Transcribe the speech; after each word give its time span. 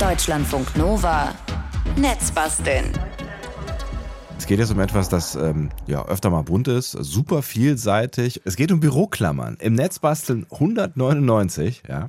Deutschlandfunk 0.00 0.78
Nova. 0.78 1.34
Netzbasteln. 1.98 2.86
Es 4.38 4.46
geht 4.46 4.58
jetzt 4.58 4.72
um 4.72 4.80
etwas, 4.80 5.10
das 5.10 5.34
ähm, 5.34 5.68
ja 5.86 6.06
öfter 6.06 6.30
mal 6.30 6.40
bunt 6.40 6.68
ist, 6.68 6.92
super 6.92 7.42
vielseitig. 7.42 8.40
Es 8.46 8.56
geht 8.56 8.72
um 8.72 8.80
Büroklammern. 8.80 9.58
Im 9.60 9.74
Netzbasteln 9.74 10.46
199, 10.50 11.82
ja, 11.86 12.08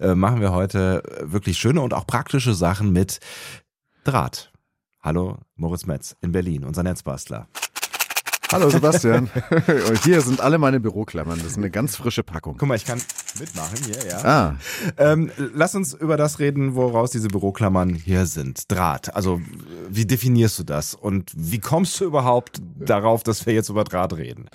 äh, 0.00 0.14
machen 0.14 0.40
wir 0.40 0.52
heute 0.52 1.02
wirklich 1.20 1.58
schöne 1.58 1.80
und 1.80 1.94
auch 1.94 2.06
praktische 2.06 2.54
Sachen 2.54 2.92
mit 2.92 3.18
Draht. 4.04 4.52
Hallo, 5.02 5.38
Moritz 5.56 5.86
Metz 5.86 6.14
in 6.20 6.30
Berlin, 6.30 6.64
unser 6.64 6.84
Netzbastler. 6.84 7.48
Hallo 8.52 8.68
Sebastian. 8.68 9.30
Und 9.88 9.98
hier 10.04 10.20
sind 10.20 10.40
alle 10.40 10.58
meine 10.58 10.78
Büroklammern. 10.78 11.38
Das 11.38 11.48
ist 11.48 11.56
eine 11.56 11.70
ganz 11.70 11.96
frische 11.96 12.22
Packung. 12.22 12.56
Guck 12.58 12.68
mal, 12.68 12.76
ich 12.76 12.84
kann 12.84 13.00
mitmachen 13.38 13.78
hier, 13.84 14.08
ja. 14.08 14.24
Ah, 14.24 14.56
Ähm, 14.96 15.30
lass 15.54 15.74
uns 15.74 15.94
über 15.94 16.16
das 16.16 16.38
reden, 16.38 16.74
woraus 16.74 17.10
diese 17.10 17.28
Büroklammern 17.28 17.94
hier 17.94 18.26
sind. 18.26 18.70
Draht. 18.70 19.14
Also, 19.14 19.40
wie 19.88 20.06
definierst 20.06 20.58
du 20.58 20.64
das? 20.64 20.94
Und 20.94 21.30
wie 21.34 21.58
kommst 21.58 22.00
du 22.00 22.04
überhaupt 22.04 22.60
darauf, 22.78 23.22
dass 23.22 23.46
wir 23.46 23.54
jetzt 23.54 23.68
über 23.68 23.84
Draht 23.84 24.14
reden? 24.14 24.48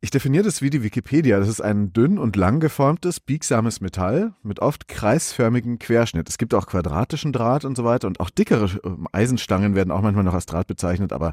Ich 0.00 0.10
definiere 0.10 0.44
das 0.44 0.60
wie 0.60 0.68
die 0.68 0.82
Wikipedia. 0.82 1.38
Das 1.38 1.48
ist 1.48 1.62
ein 1.62 1.92
dünn 1.94 2.18
und 2.18 2.36
lang 2.36 2.60
geformtes, 2.60 3.20
biegsames 3.20 3.80
Metall 3.80 4.34
mit 4.42 4.60
oft 4.60 4.86
kreisförmigem 4.86 5.78
Querschnitt. 5.78 6.28
Es 6.28 6.36
gibt 6.36 6.52
auch 6.52 6.66
quadratischen 6.66 7.32
Draht 7.32 7.64
und 7.64 7.76
so 7.76 7.84
weiter 7.84 8.06
und 8.06 8.20
auch 8.20 8.28
dickere 8.28 8.66
äh, 8.66 8.90
Eisenstangen 9.12 9.74
werden 9.74 9.90
auch 9.90 10.02
manchmal 10.02 10.24
noch 10.24 10.34
als 10.34 10.46
Draht 10.46 10.66
bezeichnet, 10.66 11.12
aber 11.12 11.32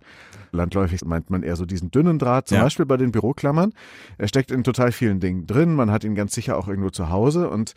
landläufig 0.51 1.03
meint 1.03 1.29
man 1.29 1.43
eher 1.43 1.57
so 1.57 1.65
diesen 1.65 1.91
dünnen 1.91 2.17
Draht, 2.17 2.47
zum 2.47 2.57
Ja. 2.57 2.63
Beispiel 2.63 2.85
bei 2.85 2.97
den 2.97 3.11
Büroklammern. 3.11 3.73
Er 4.17 4.27
steckt 4.29 4.51
in 4.51 4.63
total 4.63 4.91
vielen 4.93 5.19
Dingen 5.19 5.47
drin. 5.47 5.75
Man 5.75 5.91
hat 5.91 6.03
ihn 6.03 6.15
ganz 6.15 6.33
sicher 6.33 6.57
auch 6.57 6.67
irgendwo 6.67 6.91
zu 6.91 7.09
Hause 7.09 7.49
und 7.49 7.73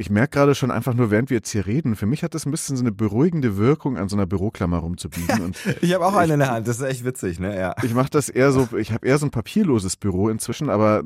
ich 0.00 0.10
merke 0.10 0.38
gerade 0.38 0.54
schon 0.54 0.70
einfach 0.70 0.94
nur, 0.94 1.10
während 1.10 1.28
wir 1.28 1.38
jetzt 1.38 1.50
hier 1.50 1.66
reden, 1.66 1.96
für 1.96 2.06
mich 2.06 2.22
hat 2.22 2.32
das 2.32 2.46
ein 2.46 2.52
bisschen 2.52 2.76
so 2.76 2.84
eine 2.84 2.92
beruhigende 2.92 3.56
Wirkung, 3.56 3.98
an 3.98 4.08
so 4.08 4.14
einer 4.14 4.26
Büroklammer 4.26 4.78
rumzubiegen. 4.78 5.40
Und 5.40 5.56
Ich 5.80 5.92
habe 5.92 6.06
auch 6.06 6.14
eine 6.14 6.34
in 6.34 6.38
der 6.38 6.52
Hand. 6.52 6.68
Das 6.68 6.76
ist 6.76 6.84
echt 6.84 7.04
witzig, 7.04 7.40
ne? 7.40 7.58
Ja. 7.58 7.74
ich 7.82 7.92
mache 7.94 8.08
das 8.08 8.28
eher 8.28 8.52
so, 8.52 8.68
ich 8.78 8.92
habe 8.92 9.04
eher 9.04 9.18
so 9.18 9.26
ein 9.26 9.32
papierloses 9.32 9.96
Büro 9.96 10.28
inzwischen, 10.28 10.70
aber 10.70 11.02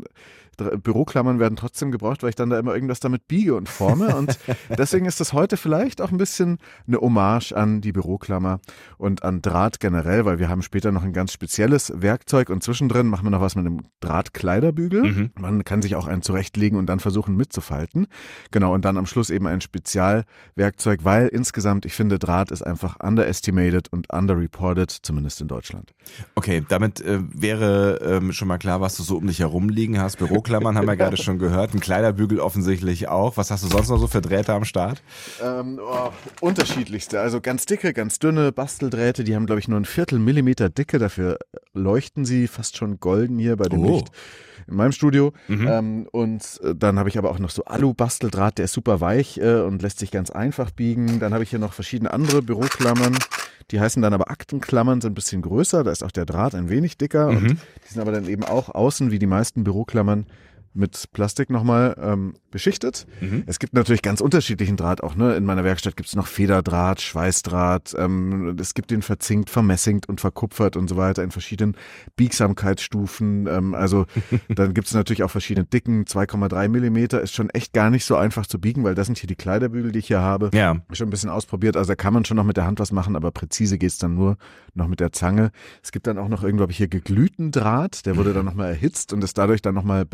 Büroklammern 0.56 1.38
werden 1.38 1.56
trotzdem 1.56 1.90
gebraucht, 1.90 2.22
weil 2.22 2.30
ich 2.30 2.36
dann 2.36 2.50
da 2.50 2.58
immer 2.58 2.74
irgendwas 2.74 3.00
damit 3.00 3.28
biege 3.28 3.54
und 3.54 3.68
forme. 3.68 4.14
Und 4.16 4.38
deswegen 4.78 5.06
ist 5.06 5.20
das 5.20 5.32
heute 5.32 5.56
vielleicht 5.56 6.00
auch 6.00 6.10
ein 6.10 6.18
bisschen 6.18 6.58
eine 6.86 6.98
Hommage 6.98 7.52
an 7.52 7.80
die 7.80 7.92
Büroklammer 7.92 8.60
und 8.98 9.22
an 9.22 9.42
Draht 9.42 9.80
generell, 9.80 10.24
weil 10.24 10.38
wir 10.38 10.48
haben 10.48 10.62
später 10.62 10.92
noch 10.92 11.02
ein 11.02 11.12
ganz 11.12 11.32
spezielles 11.32 11.92
Werkzeug 11.96 12.50
und 12.50 12.62
zwischendrin 12.62 13.06
machen 13.06 13.24
wir 13.24 13.30
noch 13.30 13.40
was 13.40 13.56
mit 13.56 13.66
einem 13.66 13.80
Drahtkleiderbügel. 14.00 15.02
Mhm. 15.02 15.30
Man 15.38 15.64
kann 15.64 15.82
sich 15.82 15.96
auch 15.96 16.06
einen 16.06 16.22
zurechtlegen 16.22 16.78
und 16.78 16.86
dann 16.86 17.00
versuchen 17.00 17.36
mitzufalten. 17.36 18.06
Genau, 18.50 18.74
und 18.74 18.84
dann 18.84 18.96
am 18.96 19.06
Schluss 19.06 19.30
eben 19.30 19.46
ein 19.46 19.60
Spezialwerkzeug, 19.60 21.04
weil 21.04 21.28
insgesamt, 21.28 21.86
ich 21.86 21.94
finde, 21.94 22.18
Draht 22.18 22.50
ist 22.50 22.62
einfach 22.62 22.98
underestimated 23.00 23.92
und 23.92 24.12
underreported, 24.12 24.90
zumindest 24.90 25.40
in 25.40 25.48
Deutschland. 25.48 25.92
Okay, 26.34 26.64
damit 26.68 27.00
äh, 27.00 27.20
wäre 27.32 28.00
ähm, 28.02 28.32
schon 28.32 28.48
mal 28.48 28.58
klar, 28.58 28.80
was 28.80 28.96
du 28.96 29.02
so 29.02 29.16
um 29.16 29.26
dich 29.26 29.40
herum 29.40 29.68
liegen 29.68 29.98
hast. 30.00 30.18
Büroklammern 30.42 30.76
haben 30.76 30.86
wir 30.86 30.96
gerade 30.96 31.16
schon 31.16 31.38
gehört. 31.38 31.74
Ein 31.74 31.80
Kleiderbügel 31.80 32.40
offensichtlich 32.40 33.08
auch. 33.08 33.36
Was 33.36 33.50
hast 33.50 33.62
du 33.64 33.68
sonst 33.68 33.88
noch 33.88 33.98
so 33.98 34.06
für 34.08 34.20
Drähte 34.20 34.52
am 34.52 34.64
Start? 34.64 35.02
Ähm, 35.42 35.78
oh, 35.82 36.10
unterschiedlichste. 36.40 37.20
Also 37.20 37.40
ganz 37.40 37.64
dicke, 37.66 37.92
ganz 37.92 38.18
dünne 38.18 38.52
Basteldrähte, 38.52 39.24
die 39.24 39.34
haben, 39.36 39.46
glaube 39.46 39.60
ich, 39.60 39.68
nur 39.68 39.78
ein 39.78 39.84
Viertel 39.84 40.18
Millimeter 40.18 40.68
Dicke. 40.68 40.98
Dafür 40.98 41.38
leuchten 41.74 42.24
sie 42.24 42.48
fast 42.48 42.76
schon 42.76 42.98
golden 43.00 43.38
hier 43.38 43.56
bei 43.56 43.68
dem 43.68 43.82
Oh. 43.84 43.94
Licht 43.96 44.08
in 44.68 44.76
meinem 44.76 44.92
Studio. 44.92 45.32
Mhm. 45.48 45.68
Ähm, 45.68 46.08
und 46.12 46.60
äh, 46.64 46.74
dann 46.74 46.98
habe 46.98 47.08
ich 47.08 47.18
aber 47.18 47.30
auch 47.30 47.38
noch 47.38 47.50
so 47.50 47.64
Alu-Basteldraht, 47.64 48.58
der 48.58 48.66
ist 48.66 48.72
super 48.72 49.00
weich 49.00 49.38
äh, 49.38 49.60
und 49.60 49.82
lässt 49.82 49.98
sich 49.98 50.10
ganz 50.10 50.30
einfach 50.30 50.70
biegen. 50.70 51.18
Dann 51.20 51.32
habe 51.34 51.42
ich 51.44 51.50
hier 51.50 51.58
noch 51.58 51.72
verschiedene 51.72 52.12
andere 52.12 52.42
Büroklammern. 52.42 53.16
Die 53.70 53.80
heißen 53.80 54.02
dann 54.02 54.12
aber 54.12 54.30
Aktenklammern, 54.30 55.00
sind 55.00 55.12
ein 55.12 55.14
bisschen 55.14 55.40
größer. 55.42 55.82
Da 55.82 55.90
ist 55.90 56.04
auch 56.04 56.10
der 56.10 56.26
Draht 56.26 56.54
ein 56.54 56.68
wenig 56.68 56.96
dicker. 56.98 57.28
Und 57.28 57.42
Mhm. 57.42 57.58
die 57.84 57.92
sind 57.92 58.02
aber 58.02 58.12
dann 58.12 58.28
eben 58.28 58.44
auch 58.44 58.68
außen, 58.68 59.10
wie 59.10 59.18
die 59.18 59.26
meisten 59.26 59.64
Büroklammern, 59.64 60.26
mit 60.74 61.08
Plastik 61.12 61.50
nochmal 61.50 61.96
ähm, 62.00 62.34
beschichtet. 62.50 63.06
Mhm. 63.20 63.44
Es 63.46 63.58
gibt 63.58 63.74
natürlich 63.74 64.02
ganz 64.02 64.20
unterschiedlichen 64.20 64.76
Draht 64.76 65.02
auch. 65.02 65.16
Ne? 65.16 65.34
In 65.34 65.44
meiner 65.44 65.64
Werkstatt 65.64 65.96
gibt 65.96 66.08
es 66.08 66.16
noch 66.16 66.26
Federdraht, 66.26 67.00
Schweißdraht. 67.00 67.94
Ähm, 67.98 68.56
es 68.58 68.74
gibt 68.74 68.90
den 68.90 69.02
verzinkt, 69.02 69.50
vermessingt 69.50 70.08
und 70.08 70.20
verkupfert 70.20 70.76
und 70.76 70.88
so 70.88 70.96
weiter 70.96 71.22
in 71.22 71.30
verschiedenen 71.30 71.76
Biegsamkeitsstufen. 72.16 73.46
Ähm, 73.46 73.74
also 73.74 74.06
dann 74.48 74.74
gibt 74.74 74.86
es 74.86 74.94
natürlich 74.94 75.22
auch 75.22 75.30
verschiedene 75.30 75.66
Dicken. 75.66 76.04
2,3 76.04 76.68
Millimeter 76.68 77.20
ist 77.20 77.34
schon 77.34 77.50
echt 77.50 77.72
gar 77.72 77.90
nicht 77.90 78.04
so 78.04 78.16
einfach 78.16 78.46
zu 78.46 78.58
biegen, 78.58 78.84
weil 78.84 78.94
das 78.94 79.06
sind 79.06 79.18
hier 79.18 79.28
die 79.28 79.36
Kleiderbügel, 79.36 79.92
die 79.92 79.98
ich 79.98 80.06
hier 80.06 80.20
habe. 80.20 80.50
Ja. 80.54 80.76
Schon 80.92 81.08
ein 81.08 81.10
bisschen 81.10 81.30
ausprobiert. 81.30 81.76
Also 81.76 81.88
da 81.88 81.96
kann 81.96 82.14
man 82.14 82.24
schon 82.24 82.36
noch 82.36 82.44
mit 82.44 82.56
der 82.56 82.64
Hand 82.64 82.80
was 82.80 82.92
machen, 82.92 83.16
aber 83.16 83.30
präzise 83.30 83.78
geht's 83.78 83.98
dann 83.98 84.14
nur 84.14 84.36
noch 84.74 84.88
mit 84.88 85.00
der 85.00 85.12
Zange. 85.12 85.50
Es 85.82 85.92
gibt 85.92 86.06
dann 86.06 86.18
auch 86.18 86.28
noch 86.28 86.42
irgendwo, 86.42 86.62
habe 86.62 86.72
ich 86.72 86.78
hier 86.78 86.88
geglühten 86.88 87.50
Draht. 87.50 88.06
Der 88.06 88.16
wurde 88.16 88.32
dann 88.32 88.44
nochmal 88.52 88.70
erhitzt 88.70 89.12
und 89.12 89.22
ist 89.22 89.36
dadurch 89.36 89.60
dann 89.60 89.74
nochmal 89.74 90.06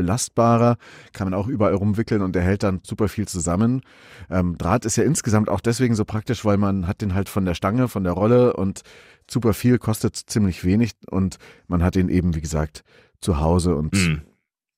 belastbarer. 0.48 0.76
Kann 1.12 1.30
man 1.30 1.34
auch 1.34 1.48
überall 1.48 1.74
rumwickeln 1.74 2.22
und 2.22 2.34
der 2.34 2.42
hält 2.42 2.62
dann 2.62 2.80
super 2.82 3.08
viel 3.08 3.26
zusammen. 3.26 3.82
Ähm, 4.30 4.56
Draht 4.58 4.84
ist 4.84 4.96
ja 4.96 5.04
insgesamt 5.04 5.48
auch 5.48 5.60
deswegen 5.60 5.94
so 5.94 6.04
praktisch, 6.04 6.44
weil 6.44 6.56
man 6.56 6.86
hat 6.86 7.00
den 7.00 7.14
halt 7.14 7.28
von 7.28 7.44
der 7.44 7.54
Stange, 7.54 7.88
von 7.88 8.04
der 8.04 8.12
Rolle 8.12 8.54
und 8.54 8.82
super 9.30 9.52
viel, 9.52 9.78
kostet 9.78 10.16
ziemlich 10.16 10.64
wenig 10.64 10.92
und 11.10 11.38
man 11.66 11.82
hat 11.82 11.94
den 11.94 12.08
eben, 12.08 12.34
wie 12.34 12.40
gesagt, 12.40 12.82
zu 13.20 13.40
Hause 13.40 13.74
und 13.74 13.94
Mhm. 13.94 14.22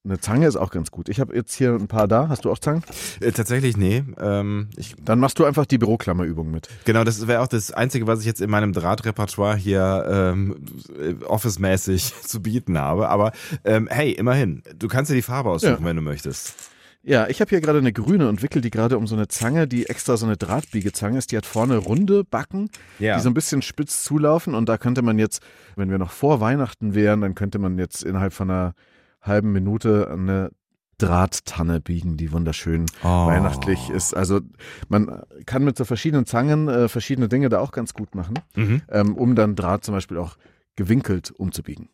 Eine 0.05 0.19
Zange 0.19 0.47
ist 0.47 0.56
auch 0.56 0.71
ganz 0.71 0.91
gut. 0.91 1.09
Ich 1.11 1.21
habe 1.21 1.34
jetzt 1.37 1.53
hier 1.55 1.75
ein 1.75 1.87
paar 1.87 2.09
da. 2.09 2.28
Hast 2.28 2.44
du 2.47 2.50
auch 2.50 2.59
Zangen? 2.59 2.83
Äh, 3.21 3.33
tatsächlich, 3.33 3.77
nee. 3.77 4.03
Ähm, 4.19 4.69
ich, 4.77 4.94
Dann 5.05 5.19
machst 5.21 5.38
du 5.38 5.44
einfach 5.44 5.66
die 5.66 5.77
Büroklammerübung 5.77 6.50
mit. 6.50 6.69
genau, 6.87 7.05
das 7.05 7.27
wäre 7.27 7.43
auch 7.43 7.49
das 7.49 7.71
Einzige, 7.71 8.06
was 8.06 8.21
ich 8.21 8.27
jetzt 8.27 8.41
in 8.41 8.49
meinem 8.50 8.72
Drahtrepertoire 8.72 9.56
hier 9.56 10.06
ähm, 10.09 10.56
äh, 10.99 11.22
office-mäßig 11.25 12.15
zu 12.22 12.41
bieten 12.41 12.78
habe. 12.78 13.09
Aber 13.10 13.33
ähm, 13.65 13.89
hey, 13.91 14.12
immerhin, 14.12 14.62
du 14.78 14.89
kannst 14.89 15.10
dir 15.10 15.15
die 15.16 15.22
Farbe 15.22 15.50
aussuchen, 15.50 15.78
Ja. 15.81 15.84
wenn 15.84 15.97
du 15.97 16.03
möchtest. 16.03 16.55
Ja, 17.03 17.28
ich 17.28 17.41
habe 17.41 17.49
hier 17.49 17.60
gerade 17.62 17.78
eine 17.78 17.93
grüne 17.94 18.28
und 18.28 18.43
wickel 18.43 18.60
die 18.60 18.69
gerade 18.71 18.99
um 18.99 19.06
so 19.06 19.15
eine 19.16 19.27
Zange, 19.28 19.66
die 19.66 19.87
extra 19.87 20.19
so 20.19 20.27
eine 20.27 20.37
Drahtbiegezange 20.37 21.16
ist. 21.19 21.33
Die 21.33 21.37
hat 21.37 21.47
vorne 21.47 21.77
runde 21.78 22.25
Backen, 22.25 22.71
Ja. 22.99 23.16
die 23.16 23.22
so 23.22 23.31
ein 23.31 23.34
bisschen 23.34 23.62
spitz 23.62 24.03
zulaufen. 24.05 24.55
Und 24.55 24.69
da 24.69 24.77
könnte 24.78 25.00
man 25.03 25.19
jetzt, 25.19 25.43
wenn 25.77 25.91
wir 25.91 25.99
noch 25.99 26.10
vor 26.10 26.41
Weihnachten 26.41 26.94
wären, 26.94 27.21
dann 27.22 27.34
könnte 27.34 27.59
man 27.59 27.78
jetzt 27.78 28.03
innerhalb 28.03 28.33
von 28.34 28.50
einer 28.50 28.75
halben 29.22 29.53
Minute 29.53 30.10
eine 30.10 30.50
Drahttanne 30.98 31.81
biegen, 31.81 32.16
die 32.16 32.31
wunderschön 32.32 32.86
Oh. 33.03 33.26
weihnachtlich 33.26 33.88
ist. 33.91 34.14
Also 34.14 34.41
man 34.88 35.22
kann 35.47 35.64
mit 35.64 35.76
so 35.78 35.84
verschiedenen 35.84 36.26
Zangen 36.26 36.69
äh, 36.69 36.88
verschiedene 36.88 37.28
Dinge 37.28 37.48
da 37.48 37.59
auch 37.60 37.72
ganz 37.72 37.94
gut 37.94 38.14
machen, 38.14 38.34
Mhm. 38.54 38.82
ähm, 38.91 39.14
um 39.16 39.34
dann 39.34 39.56
Draht 39.56 39.84
zum 39.84 39.94
Beispiel 39.94 40.19
auch 40.19 40.36
gewinkelt 40.76 41.30
umzubiegen. 41.30 41.88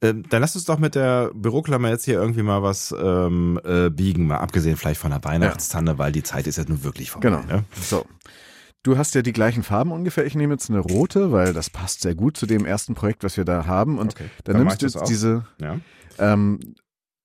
Ähm, 0.00 0.24
dann 0.28 0.40
lass 0.40 0.56
uns 0.56 0.64
doch 0.64 0.80
mit 0.80 0.96
der 0.96 1.30
Büroklammer 1.34 1.88
jetzt 1.90 2.04
hier 2.04 2.14
irgendwie 2.14 2.42
mal 2.42 2.64
was 2.64 2.92
ähm, 3.00 3.60
äh, 3.64 3.90
biegen, 3.90 4.26
mal 4.26 4.38
abgesehen 4.38 4.76
vielleicht 4.76 5.00
von 5.00 5.12
der 5.12 5.22
Weihnachtstanne, 5.22 5.98
weil 5.98 6.10
die 6.10 6.24
Zeit 6.24 6.48
ist 6.48 6.58
ja 6.58 6.64
nun 6.66 6.82
wirklich 6.82 7.12
vorbei. 7.12 7.28
Genau. 7.30 7.42
Ne? 7.44 7.64
So. 7.80 8.04
Du 8.82 8.98
hast 8.98 9.14
ja 9.14 9.22
die 9.22 9.32
gleichen 9.32 9.62
Farben 9.62 9.92
ungefähr. 9.92 10.26
Ich 10.26 10.34
nehme 10.34 10.54
jetzt 10.54 10.68
eine 10.68 10.80
rote, 10.80 11.30
weil 11.30 11.52
das 11.52 11.70
passt 11.70 12.00
sehr 12.00 12.16
gut 12.16 12.36
zu 12.36 12.46
dem 12.46 12.66
ersten 12.66 12.96
Projekt, 12.96 13.22
was 13.22 13.36
wir 13.36 13.44
da 13.44 13.64
haben. 13.66 13.98
Und 13.98 14.14
Okay, 14.14 14.24
dann, 14.42 14.54
dann 14.56 14.64
nimmst 14.64 14.82
du 14.82 14.86
jetzt 14.86 15.08
diese, 15.08 15.44
Ja. 15.60 15.78
Ähm, 16.18 16.60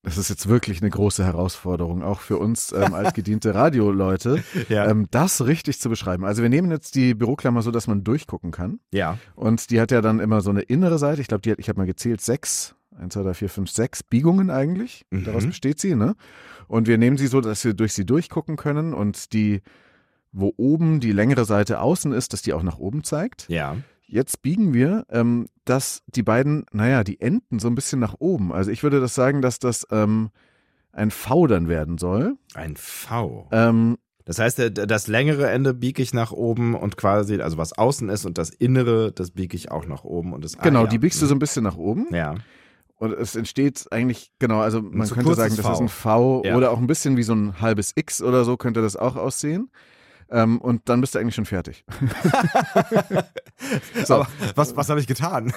das 0.03 0.17
ist 0.17 0.29
jetzt 0.29 0.47
wirklich 0.47 0.81
eine 0.81 0.89
große 0.89 1.25
Herausforderung, 1.25 2.01
auch 2.03 2.21
für 2.21 2.37
uns 2.37 2.71
ähm, 2.71 2.93
als 2.93 3.13
gediente 3.13 3.53
Radioleute, 3.53 4.43
Ja. 4.69 4.87
ähm, 4.89 5.07
das 5.11 5.45
richtig 5.45 5.79
zu 5.79 5.89
beschreiben. 5.89 6.23
Also 6.23 6.41
wir 6.41 6.49
nehmen 6.49 6.71
jetzt 6.71 6.95
die 6.95 7.13
Büroklammer 7.13 7.61
so, 7.61 7.71
dass 7.71 7.87
man 7.87 8.03
durchgucken 8.03 8.51
kann. 8.51 8.79
ja. 8.91 9.17
Und 9.35 9.69
die 9.69 9.81
hat 9.81 9.91
ja 9.91 10.01
dann 10.01 10.19
immer 10.19 10.41
so 10.41 10.49
eine 10.49 10.61
innere 10.61 10.97
Seite. 10.97 11.21
Ich 11.21 11.27
glaube, 11.27 11.41
die 11.41 11.51
hat, 11.51 11.59
ich 11.59 11.67
habe 11.67 11.79
mal 11.79 11.85
gezählt, 11.87 12.21
sechs, 12.21 12.75
eins, 12.97 13.13
zwei, 13.15 13.23
drei, 13.23 13.33
vier, 13.33 13.49
fünf, 13.49 13.69
sechs 13.69 14.01
Biegungen 14.03 14.49
eigentlich. 14.49 15.05
Mhm. 15.11 15.25
Daraus 15.25 15.45
besteht 15.45 15.79
sie, 15.79 15.95
ne? 15.95 16.15
Und 16.69 16.87
wir 16.87 16.97
nehmen 16.97 17.17
sie 17.17 17.27
so, 17.27 17.41
dass 17.41 17.63
wir 17.65 17.73
durch 17.73 17.93
sie 17.93 18.05
durchgucken 18.05 18.55
können 18.57 18.93
und 18.93 19.33
die, 19.33 19.61
wo 20.31 20.53
oben 20.57 20.99
die 20.99 21.11
längere 21.13 21.45
Seite 21.45 21.79
außen 21.81 22.11
ist, 22.13 22.33
dass 22.33 22.41
die 22.41 22.53
auch 22.53 22.63
nach 22.63 22.77
oben 22.77 23.03
zeigt. 23.03 23.45
Ja. 23.49 23.77
Jetzt 24.07 24.41
biegen 24.41 24.73
wir, 24.73 25.05
ähm, 25.09 25.47
dass 25.65 26.01
die 26.07 26.23
beiden, 26.23 26.65
naja, 26.71 27.03
die 27.03 27.19
Enden 27.19 27.59
so 27.59 27.67
ein 27.67 27.75
bisschen 27.75 27.99
nach 27.99 28.15
oben. 28.19 28.53
Also 28.53 28.71
ich 28.71 28.81
würde 28.83 28.99
das 28.99 29.13
sagen, 29.13 29.41
dass 29.41 29.59
das 29.59 29.85
ähm, 29.91 30.29
ein 30.93 31.11
V 31.11 31.47
dann 31.47 31.67
werden 31.67 31.97
soll. 31.97 32.37
Ein 32.53 32.75
V. 32.77 33.47
Ähm, 33.51 33.97
Das 34.25 34.39
heißt, 34.39 34.59
das 34.73 35.07
längere 35.07 35.49
Ende 35.49 35.73
biege 35.73 36.01
ich 36.01 36.13
nach 36.13 36.31
oben 36.31 36.75
und 36.75 36.97
quasi, 36.97 37.39
also 37.41 37.57
was 37.57 37.73
außen 37.77 38.09
ist 38.09 38.25
und 38.25 38.37
das 38.37 38.49
innere, 38.49 39.11
das 39.13 39.31
biege 39.31 39.55
ich 39.55 39.71
auch 39.71 39.85
nach 39.85 40.03
oben 40.03 40.33
und 40.33 40.43
das 40.43 40.57
genau, 40.57 40.81
ah, 40.81 40.83
ja. 40.83 40.89
die 40.89 40.97
biegst 40.97 41.21
du 41.21 41.25
so 41.27 41.35
ein 41.35 41.39
bisschen 41.39 41.63
nach 41.63 41.77
oben. 41.77 42.07
Ja. 42.13 42.35
Und 42.99 43.13
es 43.13 43.35
entsteht 43.35 43.85
eigentlich, 43.91 44.31
genau, 44.39 44.59
also 44.59 44.81
man 44.81 45.07
könnte 45.07 45.35
sagen, 45.35 45.55
das 45.55 45.65
ist 45.65 45.81
ein 45.81 45.87
V. 45.87 46.41
V 46.41 46.43
Ja. 46.45 46.57
oder 46.57 46.71
auch 46.71 46.79
ein 46.79 46.87
bisschen 46.87 47.15
wie 47.15 47.23
so 47.23 47.33
ein 47.35 47.61
halbes 47.61 47.93
X 47.95 48.21
oder 48.21 48.43
so 48.43 48.57
könnte 48.57 48.81
das 48.81 48.95
auch 48.95 49.15
aussehen. 49.15 49.69
Ähm, 50.29 50.59
und 50.59 50.89
dann 50.89 51.01
bist 51.01 51.15
du 51.15 51.19
eigentlich 51.19 51.35
schon 51.35 51.45
fertig. 51.45 51.85
so. 54.05 54.15
Aber 54.15 54.27
was, 54.55 54.75
was 54.75 54.89
habe 54.89 54.99
ich 54.99 55.07
getan? 55.07 55.53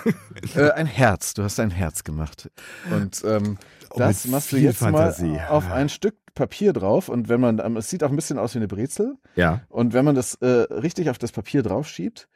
Äh, 0.54 0.70
ein 0.70 0.86
Herz. 0.86 1.34
Du 1.34 1.42
hast 1.42 1.60
ein 1.60 1.70
Herz 1.70 2.04
gemacht. 2.04 2.50
Und 2.90 3.22
ähm, 3.24 3.58
oh, 3.90 3.98
das 3.98 4.26
machst 4.26 4.52
du 4.52 4.56
jetzt 4.56 4.78
Fantasie. 4.78 5.28
mal 5.28 5.48
auf 5.48 5.70
ein 5.70 5.88
Stück 5.88 6.16
Papier 6.34 6.72
drauf. 6.72 7.08
Und 7.08 7.28
wenn 7.28 7.40
man, 7.40 7.58
ähm, 7.58 7.76
es 7.76 7.90
sieht 7.90 8.04
auch 8.04 8.10
ein 8.10 8.16
bisschen 8.16 8.38
aus 8.38 8.54
wie 8.54 8.58
eine 8.58 8.68
Brezel. 8.68 9.16
Ja. 9.36 9.62
Und 9.68 9.92
wenn 9.92 10.04
man 10.04 10.14
das 10.14 10.34
äh, 10.36 10.46
richtig 10.46 11.10
auf 11.10 11.18
das 11.18 11.32
Papier 11.32 11.62
draufschiebt, 11.62 12.28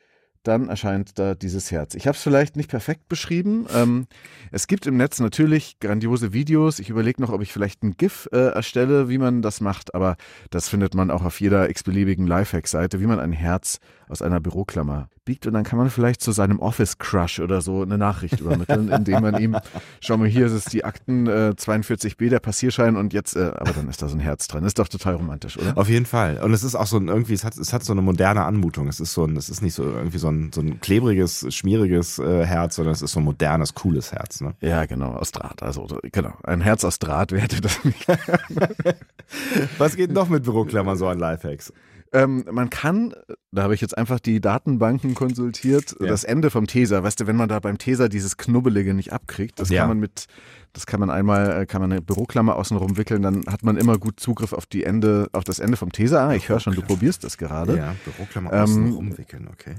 dann 0.45 0.69
erscheint 0.69 1.19
da 1.19 1.35
dieses 1.35 1.71
Herz. 1.71 1.95
Ich 1.95 2.07
habe 2.07 2.17
es 2.17 2.23
vielleicht 2.23 2.57
nicht 2.57 2.71
perfekt 2.71 3.09
beschrieben. 3.09 3.67
Ähm, 3.75 4.07
es 4.53 4.67
gibt 4.67 4.87
im 4.87 4.97
Netz 4.97 5.19
natürlich 5.19 5.81
grandiose 5.81 6.33
Videos. 6.33 6.79
Ich 6.79 6.91
überlege 6.91 7.21
noch, 7.21 7.31
ob 7.31 7.43
ich 7.43 7.53
vielleicht 7.53 7.83
ein 7.83 7.97
GIF 7.97 8.29
äh, 8.33 8.53
erstelle, 8.55 9.09
wie 9.09 9.19
man 9.19 9.43
das 9.43 9.61
macht, 9.61 9.95
aber 9.95 10.17
das 10.51 10.69
findet 10.69 10.95
man 10.95 11.11
auch 11.11 11.25
auf 11.25 11.41
jeder 11.41 11.69
x-beliebigen 11.71 12.27
Lifehack-Seite, 12.27 13.01
wie 13.01 13.07
man 13.07 13.19
ein 13.19 13.33
Herz 13.33 13.81
aus 14.09 14.23
einer 14.23 14.41
Büroklammer 14.41 15.09
biegt 15.25 15.47
und 15.47 15.55
dann 15.55 15.65
kann 15.65 15.79
man 15.79 15.91
vielleicht 15.91 16.21
zu 16.21 16.33
seinem 16.33 16.59
Office-Crush 16.59 17.41
oder 17.41 17.61
so 17.61 17.83
eine 17.83 17.97
Nachricht 17.97 18.41
übermitteln, 18.41 18.89
indem 18.91 19.23
man 19.23 19.41
ihm, 19.41 19.57
schau 20.01 20.17
mal 20.17 20.29
hier, 20.29 20.47
ist 20.47 20.53
es 20.53 20.65
die 20.67 20.85
Akten 20.85 21.27
äh, 21.27 21.55
42b, 21.57 22.29
der 22.29 22.41
Passierschein 22.41 22.97
und 22.97 23.13
jetzt, 23.13 23.37
äh, 23.37 23.53
aber 23.57 23.73
dann 23.73 23.89
ist 23.89 24.03
da 24.03 24.09
so 24.09 24.17
ein 24.17 24.21
Herz 24.21 24.49
dran. 24.49 24.65
ist 24.65 24.79
doch 24.79 24.89
total 24.89 25.15
romantisch, 25.15 25.57
oder? 25.59 25.77
Auf 25.77 25.89
jeden 25.89 26.07
Fall. 26.07 26.39
Und 26.43 26.53
es 26.53 26.63
ist 26.63 26.75
auch 26.75 26.87
so 26.87 26.99
ein, 26.99 27.09
irgendwie, 27.09 27.33
es 27.33 27.45
hat, 27.45 27.57
es 27.57 27.73
hat 27.73 27.85
so 27.85 27.93
eine 27.93 28.03
moderne 28.03 28.45
Anmutung. 28.45 28.89
Es 28.89 29.01
ist 29.01 29.15
so 29.15 29.25
ein, 29.25 29.37
es 29.37 29.49
ist 29.49 29.63
nicht 29.63 29.75
so 29.75 29.85
irgendwie 29.85 30.19
so 30.19 30.29
ein, 30.29 30.53
so 30.53 30.61
ein 30.61 30.81
klebriges, 30.81 31.47
schmieriges 31.55 32.19
äh, 32.19 32.45
Herz, 32.45 32.77
sondern 32.77 32.93
es 32.93 33.03
ist 33.03 33.13
so 33.13 33.21
ein 33.21 33.25
modernes, 33.25 33.75
cooles 33.75 34.13
Herz. 34.13 34.41
Ne? 34.41 34.55
Ja, 34.61 34.85
genau, 34.85 35.13
aus 35.13 35.33
Draht. 35.33 35.63
Also 35.63 35.87
genau, 36.13 36.35
ein 36.43 36.61
Herz 36.61 36.85
aus 36.85 36.99
Draht, 36.99 37.33
wer 37.33 37.41
hätte 37.41 37.61
das 37.61 37.83
nicht? 37.85 38.07
Was 39.79 39.97
geht 39.97 40.13
noch 40.13 40.29
mit 40.29 40.45
Büroklammern 40.45 40.97
so 40.97 41.09
an 41.09 41.19
Lifehacks? 41.19 41.73
Ähm, 42.15 42.45
man 42.49 42.71
kann, 42.71 43.13
da 43.51 43.65
habe 43.65 43.75
ich 43.75 43.81
jetzt 43.81 43.99
einfach 43.99 44.21
die 44.21 44.41
Datenbanken 44.41 45.17
konsultiert, 45.17 45.97
ja. 45.99 46.07
das 46.07 46.23
Ende 46.23 46.49
vom 46.49 46.69
Teser, 46.69 47.03
weißt 47.03 47.21
du, 47.21 47.27
wenn 47.27 47.35
man 47.35 47.49
da 47.49 47.59
beim 47.59 47.77
Teser 47.77 48.09
dieses 48.09 48.37
Knubbelige 48.37 48.95
nicht 48.95 49.13
abkriegt, 49.13 49.59
das 49.59 49.69
ja. 49.69 49.81
kann 49.81 49.89
man 49.89 49.99
mit, 49.99 50.27
das 50.73 50.87
kann 50.87 51.01
man 51.01 51.11
einmal, 51.11 51.63
äh, 51.63 51.67
kann 51.67 51.81
man 51.81 51.91
eine 51.91 52.01
Büroklammer 52.01 52.55
außenrum 52.55 52.97
wickeln, 52.97 53.23
dann 53.23 53.45
hat 53.49 53.65
man 53.65 53.77
immer 53.77 53.99
gut 53.99 54.21
Zugriff 54.21 54.53
auf 54.53 54.67
die 54.67 54.85
Ende, 54.85 55.29
auf 55.33 55.43
das 55.43 55.59
Ende 55.59 55.77
vom 55.77 55.91
Teser. 55.91 56.29
Ah, 56.29 56.35
ich 56.35 56.49
höre 56.49 56.61
schon, 56.61 56.77
du 56.77 56.83
probierst 56.83 57.25
das 57.25 57.37
gerade. 57.37 57.77
Ja, 57.77 57.97
Büroklammer 58.05 58.53
außenrum 58.53 59.09
ähm, 59.09 59.19
wickeln, 59.19 59.49
okay. 59.53 59.75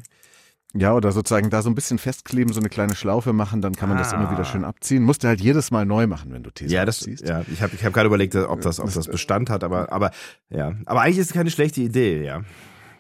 Ja, 0.78 0.94
oder 0.94 1.14
sozusagen 1.14 1.50
da 1.50 1.62
so 1.62 1.70
ein 1.70 1.76
bisschen 1.76 1.98
festkleben, 1.98 2.52
so 2.52 2.60
eine 2.60 2.68
kleine 2.68 2.96
Schlaufe 2.96 3.32
machen, 3.32 3.62
dann 3.62 3.76
kann 3.76 3.88
man 3.88 3.98
ah. 3.98 4.02
das 4.02 4.12
immer 4.12 4.30
wieder 4.30 4.42
ah. 4.42 4.46
schön 4.46 4.66
abziehen. 4.66 5.04
Musst 5.04 5.24
du 5.24 5.28
halt 5.30 5.40
jedes 5.40 5.72
Mal 5.72 5.86
neu 5.86 6.06
machen, 6.06 6.34
wenn 6.34 6.44
du 6.44 6.52
Tesa 6.52 6.74
ja, 6.74 6.86
das, 6.86 7.00
abziehst. 7.00 7.28
Ja, 7.28 7.44
ich 7.52 7.62
habe 7.62 7.74
ich 7.76 7.86
hab 7.86 7.94
gerade 7.94 8.08
überlegt, 8.08 8.36
ob 8.36 8.60
das, 8.60 8.82
ob 8.82 8.94
das 8.94 9.08
Bestand 9.08 9.50
hat, 9.50 9.64
aber, 9.64 9.92
aber 9.92 10.12
ja. 10.50 10.74
Aber 10.86 11.02
eigentlich 11.02 11.20
ist 11.20 11.28
es 11.28 11.34
keine 11.34 11.50
schlechte 11.50 11.80
Idee, 11.82 12.26
ja. 12.26 12.42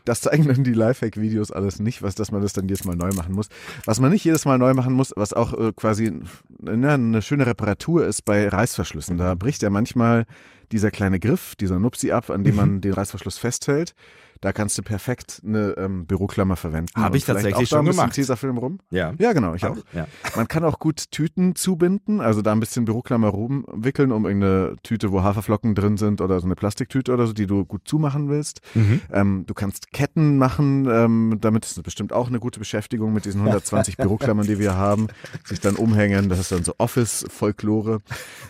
Das 0.05 0.21
zeigen 0.21 0.47
dann 0.47 0.63
die 0.63 0.73
Lifehack-Videos 0.73 1.51
alles 1.51 1.79
nicht, 1.79 2.01
was, 2.03 2.15
dass 2.15 2.31
man 2.31 2.41
das 2.41 2.53
dann 2.53 2.67
jedes 2.67 2.85
Mal 2.85 2.95
neu 2.95 3.09
machen 3.11 3.33
muss. 3.33 3.49
Was 3.85 3.99
man 3.99 4.11
nicht 4.11 4.23
jedes 4.23 4.45
Mal 4.45 4.57
neu 4.59 4.73
machen 4.73 4.93
muss, 4.93 5.11
was 5.15 5.33
auch 5.33 5.53
äh, 5.53 5.73
quasi 5.73 6.13
na, 6.59 6.93
eine 6.93 7.21
schöne 7.23 7.45
Reparatur 7.47 8.05
ist 8.05 8.23
bei 8.23 8.47
Reißverschlüssen. 8.47 9.17
Da 9.17 9.33
bricht 9.33 9.63
ja 9.63 9.69
manchmal 9.71 10.25
dieser 10.71 10.91
kleine 10.91 11.19
Griff, 11.19 11.55
dieser 11.55 11.79
Nupsi 11.79 12.11
ab, 12.11 12.29
an 12.29 12.43
dem 12.43 12.53
mhm. 12.53 12.59
man 12.59 12.81
den 12.81 12.93
Reißverschluss 12.93 13.39
festhält. 13.39 13.95
Da 14.41 14.53
kannst 14.53 14.77
du 14.77 14.83
perfekt 14.83 15.41
eine 15.45 15.75
ähm, 15.77 16.05
Büroklammer 16.05 16.55
verwenden. 16.55 16.91
Habe 16.95 17.17
ich 17.17 17.25
tatsächlich 17.25 17.69
schon 17.69 17.85
gemacht. 17.85 18.13
Tesafilm 18.13 18.57
rum? 18.57 18.79
Ja. 18.89 19.13
Ja, 19.17 19.33
genau, 19.33 19.55
ich 19.55 19.65
auch. 19.65 19.77
Ja. 19.93 20.07
Man 20.35 20.47
kann 20.47 20.63
auch 20.63 20.79
gut 20.79 21.11
Tüten 21.11 21.55
zubinden, 21.55 22.21
also 22.21 22.41
da 22.41 22.51
ein 22.51 22.59
bisschen 22.59 22.85
Büroklammer 22.85 23.29
rumwickeln, 23.29 24.11
um 24.11 24.25
irgendeine 24.25 24.75
Tüte, 24.83 25.11
wo 25.11 25.23
Haferflocken 25.23 25.75
drin 25.75 25.97
sind 25.97 26.21
oder 26.21 26.39
so 26.39 26.45
eine 26.45 26.55
Plastiktüte 26.55 27.13
oder 27.13 27.27
so, 27.27 27.33
die 27.33 27.47
du 27.47 27.65
gut 27.65 27.81
zumachen 27.85 28.29
willst. 28.29 28.61
Mhm. 28.73 29.01
Ähm, 29.11 29.43
du 29.45 29.53
kannst 29.53 29.91
Ketten 29.91 30.37
machen, 30.37 30.87
ähm, 30.89 31.37
damit 31.41 31.65
ist 31.65 31.81
bestimmt 31.83 32.13
auch 32.13 32.27
eine 32.27 32.39
gute 32.39 32.59
Beschäftigung 32.59 33.13
mit 33.13 33.25
diesen 33.25 33.41
120 33.41 33.97
Büroklammern, 33.97 34.45
die 34.45 34.59
wir 34.59 34.75
haben. 34.75 35.07
Sich 35.43 35.59
dann 35.59 35.75
umhängen, 35.75 36.29
das 36.29 36.39
ist 36.39 36.51
dann 36.51 36.63
so 36.63 36.75
Office-Folklore. 36.77 37.99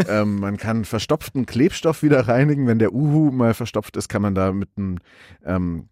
ähm, 0.07 0.39
man 0.39 0.57
kann 0.57 0.85
verstopften 0.85 1.45
Klebstoff 1.45 2.03
wieder 2.03 2.27
reinigen. 2.27 2.67
Wenn 2.67 2.79
der 2.79 2.93
Uhu 2.93 3.31
mal 3.31 3.53
verstopft 3.53 3.97
ist, 3.97 4.09
kann 4.09 4.21
man 4.21 4.35
da 4.35 4.51
mit 4.51 4.69
einem 4.77 4.97
ähm, 5.45 5.84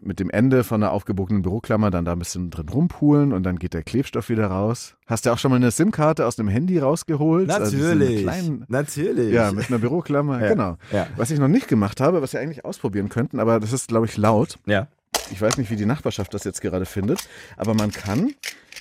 mit 0.00 0.20
dem 0.20 0.30
Ende 0.30 0.64
von 0.64 0.82
einer 0.82 0.92
aufgebogenen 0.92 1.42
Büroklammer 1.42 1.90
dann 1.90 2.04
da 2.04 2.12
ein 2.12 2.18
bisschen 2.18 2.50
drin 2.50 2.68
rumpulen 2.68 3.32
und 3.32 3.42
dann 3.42 3.58
geht 3.58 3.74
der 3.74 3.82
Klebstoff 3.82 4.28
wieder 4.28 4.46
raus. 4.46 4.96
Hast 5.06 5.26
du 5.26 5.32
auch 5.32 5.38
schon 5.38 5.50
mal 5.50 5.56
eine 5.56 5.70
SIM-Karte 5.70 6.26
aus 6.26 6.36
dem 6.36 6.48
Handy 6.48 6.78
rausgeholt? 6.78 7.50
Also 7.50 7.76
Natürlich. 7.76 8.28
Also 8.28 8.58
Natürlich. 8.68 9.32
Ja, 9.32 9.52
mit 9.52 9.68
einer 9.68 9.78
Büroklammer, 9.78 10.40
ja. 10.42 10.48
genau. 10.48 10.76
Ja. 10.92 11.06
Was 11.16 11.30
ich 11.30 11.38
noch 11.38 11.48
nicht 11.48 11.68
gemacht 11.68 12.00
habe, 12.00 12.22
was 12.22 12.32
wir 12.32 12.40
eigentlich 12.40 12.64
ausprobieren 12.64 13.08
könnten, 13.08 13.40
aber 13.40 13.60
das 13.60 13.72
ist, 13.72 13.88
glaube 13.88 14.06
ich, 14.06 14.16
laut. 14.16 14.58
Ja. 14.66 14.88
Ich 15.30 15.40
weiß 15.40 15.56
nicht, 15.58 15.70
wie 15.70 15.76
die 15.76 15.86
Nachbarschaft 15.86 16.34
das 16.34 16.44
jetzt 16.44 16.60
gerade 16.60 16.84
findet, 16.84 17.28
aber 17.56 17.74
man 17.74 17.90
kann 17.90 18.34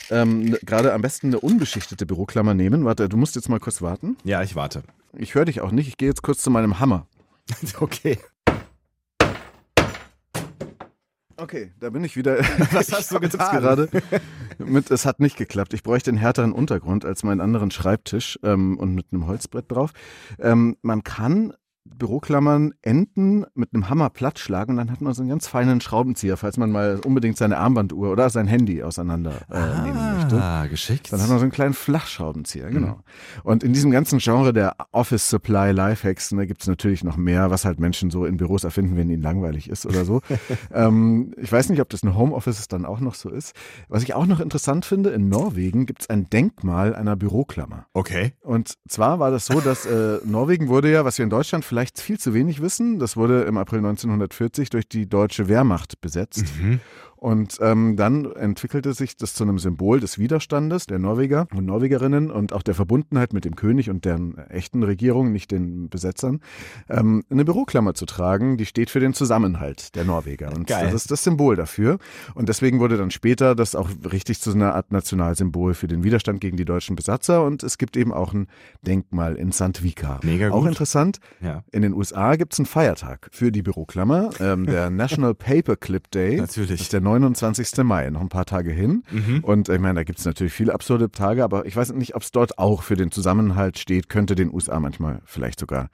ähm, 0.09 0.45
ne, 0.49 0.59
gerade 0.65 0.93
am 0.93 1.01
besten 1.01 1.27
eine 1.27 1.39
unbeschichtete 1.39 2.05
Büroklammer 2.05 2.53
nehmen. 2.53 2.85
Warte, 2.85 3.07
du 3.07 3.17
musst 3.17 3.35
jetzt 3.35 3.49
mal 3.49 3.59
kurz 3.59 3.81
warten. 3.81 4.17
Ja, 4.23 4.43
ich 4.43 4.55
warte. 4.55 4.83
Ich 5.15 5.35
höre 5.35 5.45
dich 5.45 5.61
auch 5.61 5.71
nicht. 5.71 5.87
Ich 5.87 5.97
gehe 5.97 6.09
jetzt 6.09 6.23
kurz 6.23 6.41
zu 6.41 6.49
meinem 6.49 6.79
Hammer. 6.79 7.07
okay. 7.79 8.17
Okay, 11.37 11.71
da 11.79 11.89
bin 11.89 12.03
ich 12.03 12.15
wieder. 12.15 12.39
Was 12.71 12.91
hast 12.91 13.11
du 13.11 13.19
getan? 13.19 13.59
Gerade 13.59 13.89
mit, 14.57 14.91
es 14.91 15.05
hat 15.05 15.19
nicht 15.19 15.37
geklappt. 15.37 15.73
Ich 15.73 15.83
bräuchte 15.83 16.11
einen 16.11 16.17
härteren 16.17 16.51
Untergrund 16.51 17.05
als 17.05 17.23
meinen 17.23 17.41
anderen 17.41 17.71
Schreibtisch 17.71 18.39
ähm, 18.43 18.77
und 18.77 18.93
mit 18.93 19.07
einem 19.11 19.27
Holzbrett 19.27 19.71
drauf. 19.71 19.91
Ähm, 20.39 20.77
man 20.81 21.03
kann 21.03 21.53
Büroklammern 21.97 22.73
enden 22.81 23.45
mit 23.55 23.73
einem 23.73 23.89
Hammer 23.89 24.09
platt 24.09 24.39
schlagen 24.39 24.71
und 24.71 24.77
dann 24.77 24.91
hat 24.91 25.01
man 25.01 25.13
so 25.13 25.21
einen 25.21 25.29
ganz 25.29 25.47
feinen 25.47 25.81
Schraubenzieher, 25.81 26.37
falls 26.37 26.57
man 26.57 26.71
mal 26.71 26.99
unbedingt 27.05 27.37
seine 27.37 27.57
Armbanduhr 27.57 28.11
oder 28.11 28.29
sein 28.29 28.47
Handy 28.47 28.83
auseinander 28.83 29.33
äh, 29.49 29.55
ah, 29.55 29.81
nehmen 29.83 30.15
möchte. 30.15 30.41
Ah, 30.41 30.65
geschickt. 30.67 31.11
Dann 31.11 31.21
hat 31.21 31.29
man 31.29 31.39
so 31.39 31.43
einen 31.43 31.51
kleinen 31.51 31.73
Flachschraubenzieher, 31.73 32.69
genau. 32.69 32.87
Mhm. 32.87 33.01
Und 33.43 33.63
in 33.63 33.73
diesem 33.73 33.91
ganzen 33.91 34.19
Genre 34.19 34.53
der 34.53 34.75
Office 34.91 35.29
Supply 35.29 35.71
Lifehacks, 35.71 36.29
da 36.29 36.37
ne, 36.37 36.47
gibt 36.47 36.61
es 36.61 36.67
natürlich 36.67 37.03
noch 37.03 37.17
mehr, 37.17 37.51
was 37.51 37.65
halt 37.65 37.79
Menschen 37.79 38.11
so 38.11 38.25
in 38.25 38.37
Büros 38.37 38.63
erfinden, 38.63 38.97
wenn 38.97 39.09
ihnen 39.09 39.21
langweilig 39.23 39.69
ist 39.69 39.85
oder 39.85 40.05
so. 40.05 40.21
ähm, 40.73 41.33
ich 41.37 41.51
weiß 41.51 41.69
nicht, 41.69 41.81
ob 41.81 41.89
das 41.89 42.03
in 42.03 42.15
Homeoffice 42.15 42.67
dann 42.67 42.85
auch 42.85 42.99
noch 42.99 43.15
so 43.15 43.29
ist. 43.29 43.55
Was 43.87 44.03
ich 44.03 44.13
auch 44.13 44.25
noch 44.25 44.39
interessant 44.39 44.85
finde, 44.85 45.09
in 45.11 45.29
Norwegen 45.29 45.85
gibt 45.85 46.01
es 46.01 46.09
ein 46.09 46.29
Denkmal 46.29 46.95
einer 46.95 47.15
Büroklammer. 47.15 47.87
Okay. 47.93 48.33
Und 48.41 48.73
zwar 48.87 49.19
war 49.19 49.31
das 49.31 49.45
so, 49.45 49.59
dass 49.59 49.85
äh, 49.85 50.19
Norwegen 50.25 50.67
wurde 50.67 50.91
ja, 50.91 51.05
was 51.05 51.17
wir 51.17 51.23
in 51.23 51.29
Deutschland 51.29 51.65
vielleicht 51.65 51.82
viel 51.91 52.19
zu 52.19 52.33
wenig 52.33 52.61
wissen. 52.61 52.99
Das 52.99 53.17
wurde 53.17 53.43
im 53.43 53.57
April 53.57 53.79
1940 53.79 54.69
durch 54.69 54.87
die 54.87 55.07
deutsche 55.07 55.47
Wehrmacht 55.47 56.01
besetzt. 56.01 56.45
Mhm. 56.61 56.79
Und 57.23 57.57
ähm, 57.61 57.95
dann 57.95 58.29
entwickelte 58.33 58.93
sich 58.93 59.15
das 59.15 59.33
zu 59.33 59.45
einem 59.45 59.57
Symbol 59.57 60.01
des 60.01 60.19
Widerstandes 60.19 60.87
der 60.87 60.99
Norweger 60.99 61.47
und 61.55 61.65
Norwegerinnen 61.65 62.29
und 62.29 62.51
auch 62.51 62.63
der 62.63 62.75
Verbundenheit 62.75 63.31
mit 63.31 63.45
dem 63.45 63.55
König 63.55 63.89
und 63.89 64.03
deren 64.03 64.37
echten 64.49 64.83
Regierung, 64.83 65.31
nicht 65.31 65.49
den 65.51 65.87
Besetzern, 65.87 66.41
ähm, 66.89 67.23
eine 67.29 67.45
Büroklammer 67.45 67.93
zu 67.93 68.05
tragen, 68.05 68.57
die 68.57 68.65
steht 68.65 68.89
für 68.89 68.99
den 68.99 69.13
Zusammenhalt 69.13 69.95
der 69.95 70.03
Norweger. 70.03 70.51
Und 70.53 70.67
Geil. 70.67 70.83
das 70.83 70.95
ist 70.95 71.11
das 71.11 71.23
Symbol 71.23 71.55
dafür. 71.55 71.97
Und 72.35 72.49
deswegen 72.49 72.81
wurde 72.81 72.97
dann 72.97 73.09
später 73.09 73.55
das 73.55 73.73
auch 73.73 73.89
richtig 74.11 74.41
zu 74.41 74.51
einer 74.51 74.75
Art 74.75 74.91
Nationalsymbol 74.91 75.75
für 75.75 75.87
den 75.87 76.03
Widerstand 76.03 76.41
gegen 76.41 76.57
die 76.57 76.65
deutschen 76.65 76.97
Besatzer. 76.97 77.45
Und 77.45 77.63
es 77.63 77.77
gibt 77.77 77.95
eben 77.95 78.11
auch 78.11 78.33
ein 78.33 78.47
Denkmal 78.81 79.35
in 79.35 79.53
Sandvika. 79.53 80.19
Mega 80.23 80.49
gut. 80.49 80.57
Auch 80.57 80.65
interessant. 80.65 81.19
Ja. 81.39 81.63
In 81.71 81.83
den 81.83 81.93
USA 81.93 82.35
gibt 82.35 82.51
es 82.51 82.59
einen 82.59 82.65
Feiertag 82.65 83.29
für 83.31 83.53
die 83.53 83.61
Büroklammer, 83.61 84.31
ähm, 84.41 84.65
der 84.65 84.89
National 84.89 85.33
Paperclip 85.33 86.11
Day. 86.11 86.35
Natürlich. 86.35 86.71
Das 86.71 86.81
ist 86.81 86.91
der 86.91 86.99
29. 87.19 87.83
Mai, 87.83 88.09
noch 88.09 88.21
ein 88.21 88.29
paar 88.29 88.45
Tage 88.45 88.71
hin. 88.71 89.03
Mhm. 89.11 89.43
Und 89.43 89.69
ich 89.69 89.79
meine, 89.79 89.95
da 89.95 90.03
gibt 90.03 90.19
es 90.19 90.25
natürlich 90.25 90.53
viele 90.53 90.73
absurde 90.73 91.11
Tage, 91.11 91.43
aber 91.43 91.65
ich 91.65 91.75
weiß 91.75 91.93
nicht, 91.93 92.15
ob 92.15 92.21
es 92.21 92.31
dort 92.31 92.57
auch 92.57 92.83
für 92.83 92.95
den 92.95 93.11
Zusammenhalt 93.11 93.77
steht, 93.77 94.09
könnte 94.09 94.35
den 94.35 94.53
USA 94.53 94.79
manchmal 94.79 95.21
vielleicht 95.25 95.59
sogar 95.59 95.89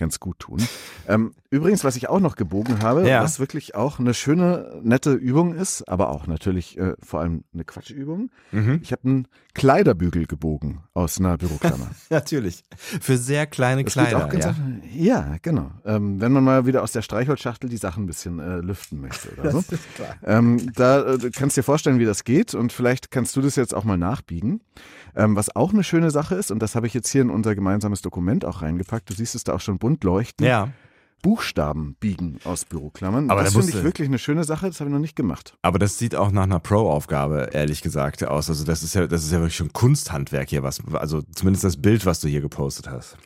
ganz 0.00 0.18
gut 0.18 0.40
tun. 0.40 0.60
Ähm, 1.06 1.34
übrigens, 1.50 1.84
was 1.84 1.94
ich 1.94 2.08
auch 2.08 2.20
noch 2.20 2.34
gebogen 2.34 2.82
habe, 2.82 3.08
ja. 3.08 3.22
was 3.22 3.38
wirklich 3.38 3.74
auch 3.74 4.00
eine 4.00 4.14
schöne, 4.14 4.80
nette 4.82 5.12
Übung 5.12 5.54
ist, 5.54 5.86
aber 5.88 6.08
auch 6.10 6.26
natürlich 6.26 6.78
äh, 6.78 6.94
vor 7.00 7.20
allem 7.20 7.44
eine 7.52 7.64
Quatschübung. 7.64 8.30
Mhm. 8.50 8.80
Ich 8.82 8.92
habe 8.92 9.02
einen 9.04 9.28
Kleiderbügel 9.54 10.26
gebogen 10.26 10.80
aus 10.94 11.18
einer 11.18 11.36
Büroklammer. 11.36 11.90
natürlich. 12.10 12.64
Für 12.76 13.18
sehr 13.18 13.46
kleine 13.46 13.84
das 13.84 13.92
Kleider. 13.92 14.28
Ja. 14.38 14.54
ja. 14.94 15.36
genau. 15.42 15.70
Ähm, 15.84 16.20
wenn 16.20 16.32
man 16.32 16.44
mal 16.44 16.66
wieder 16.66 16.82
aus 16.82 16.92
der 16.92 17.02
Streichholzschachtel 17.02 17.68
die 17.68 17.76
Sachen 17.76 18.04
ein 18.04 18.06
bisschen 18.06 18.38
äh, 18.38 18.56
lüften 18.56 19.00
möchte 19.00 19.28
oder 19.38 19.50
so. 19.50 19.58
Das 19.58 19.72
ist 19.72 19.94
klar. 19.94 20.16
Ähm, 20.60 20.72
da 20.74 21.14
äh, 21.14 21.30
kannst 21.30 21.56
du 21.56 21.60
dir 21.60 21.64
vorstellen, 21.64 21.98
wie 21.98 22.04
das 22.04 22.24
geht 22.24 22.54
und 22.54 22.72
vielleicht 22.72 23.10
kannst 23.10 23.36
du 23.36 23.40
das 23.40 23.56
jetzt 23.56 23.74
auch 23.74 23.84
mal 23.84 23.98
nachbiegen. 23.98 24.60
Ähm, 25.16 25.36
was 25.36 25.54
auch 25.54 25.72
eine 25.72 25.84
schöne 25.84 26.10
Sache 26.10 26.34
ist, 26.34 26.50
und 26.50 26.60
das 26.60 26.74
habe 26.74 26.86
ich 26.86 26.94
jetzt 26.94 27.08
hier 27.08 27.22
in 27.22 27.30
unser 27.30 27.54
gemeinsames 27.54 28.02
Dokument 28.02 28.44
auch 28.44 28.62
reingepackt, 28.62 29.10
du 29.10 29.14
siehst 29.14 29.34
es 29.34 29.44
da 29.44 29.54
auch 29.54 29.60
schon 29.60 29.78
bunt 29.78 30.04
leuchten. 30.04 30.46
Ja. 30.46 30.68
Buchstaben 31.22 31.96
biegen 32.00 32.38
aus 32.44 32.64
Büroklammern. 32.64 33.30
Aber 33.30 33.42
das 33.42 33.52
finde 33.52 33.68
ich 33.68 33.82
wirklich 33.82 34.08
eine 34.08 34.18
schöne 34.18 34.44
Sache, 34.44 34.68
das 34.68 34.80
habe 34.80 34.88
ich 34.88 34.94
noch 34.94 35.00
nicht 35.00 35.16
gemacht. 35.16 35.54
Aber 35.62 35.78
das 35.78 35.98
sieht 35.98 36.14
auch 36.14 36.30
nach 36.30 36.44
einer 36.44 36.60
Pro-Aufgabe, 36.60 37.50
ehrlich 37.52 37.82
gesagt, 37.82 38.24
aus. 38.24 38.48
Also 38.48 38.64
das 38.64 38.82
ist 38.82 38.94
ja, 38.94 39.06
das 39.06 39.24
ist 39.24 39.32
ja 39.32 39.38
wirklich 39.38 39.56
schon 39.56 39.72
Kunsthandwerk 39.72 40.48
hier, 40.48 40.62
was, 40.62 40.80
also 40.92 41.20
zumindest 41.34 41.64
das 41.64 41.76
Bild, 41.76 42.06
was 42.06 42.20
du 42.20 42.28
hier 42.28 42.40
gepostet 42.40 42.88
hast. 42.88 43.18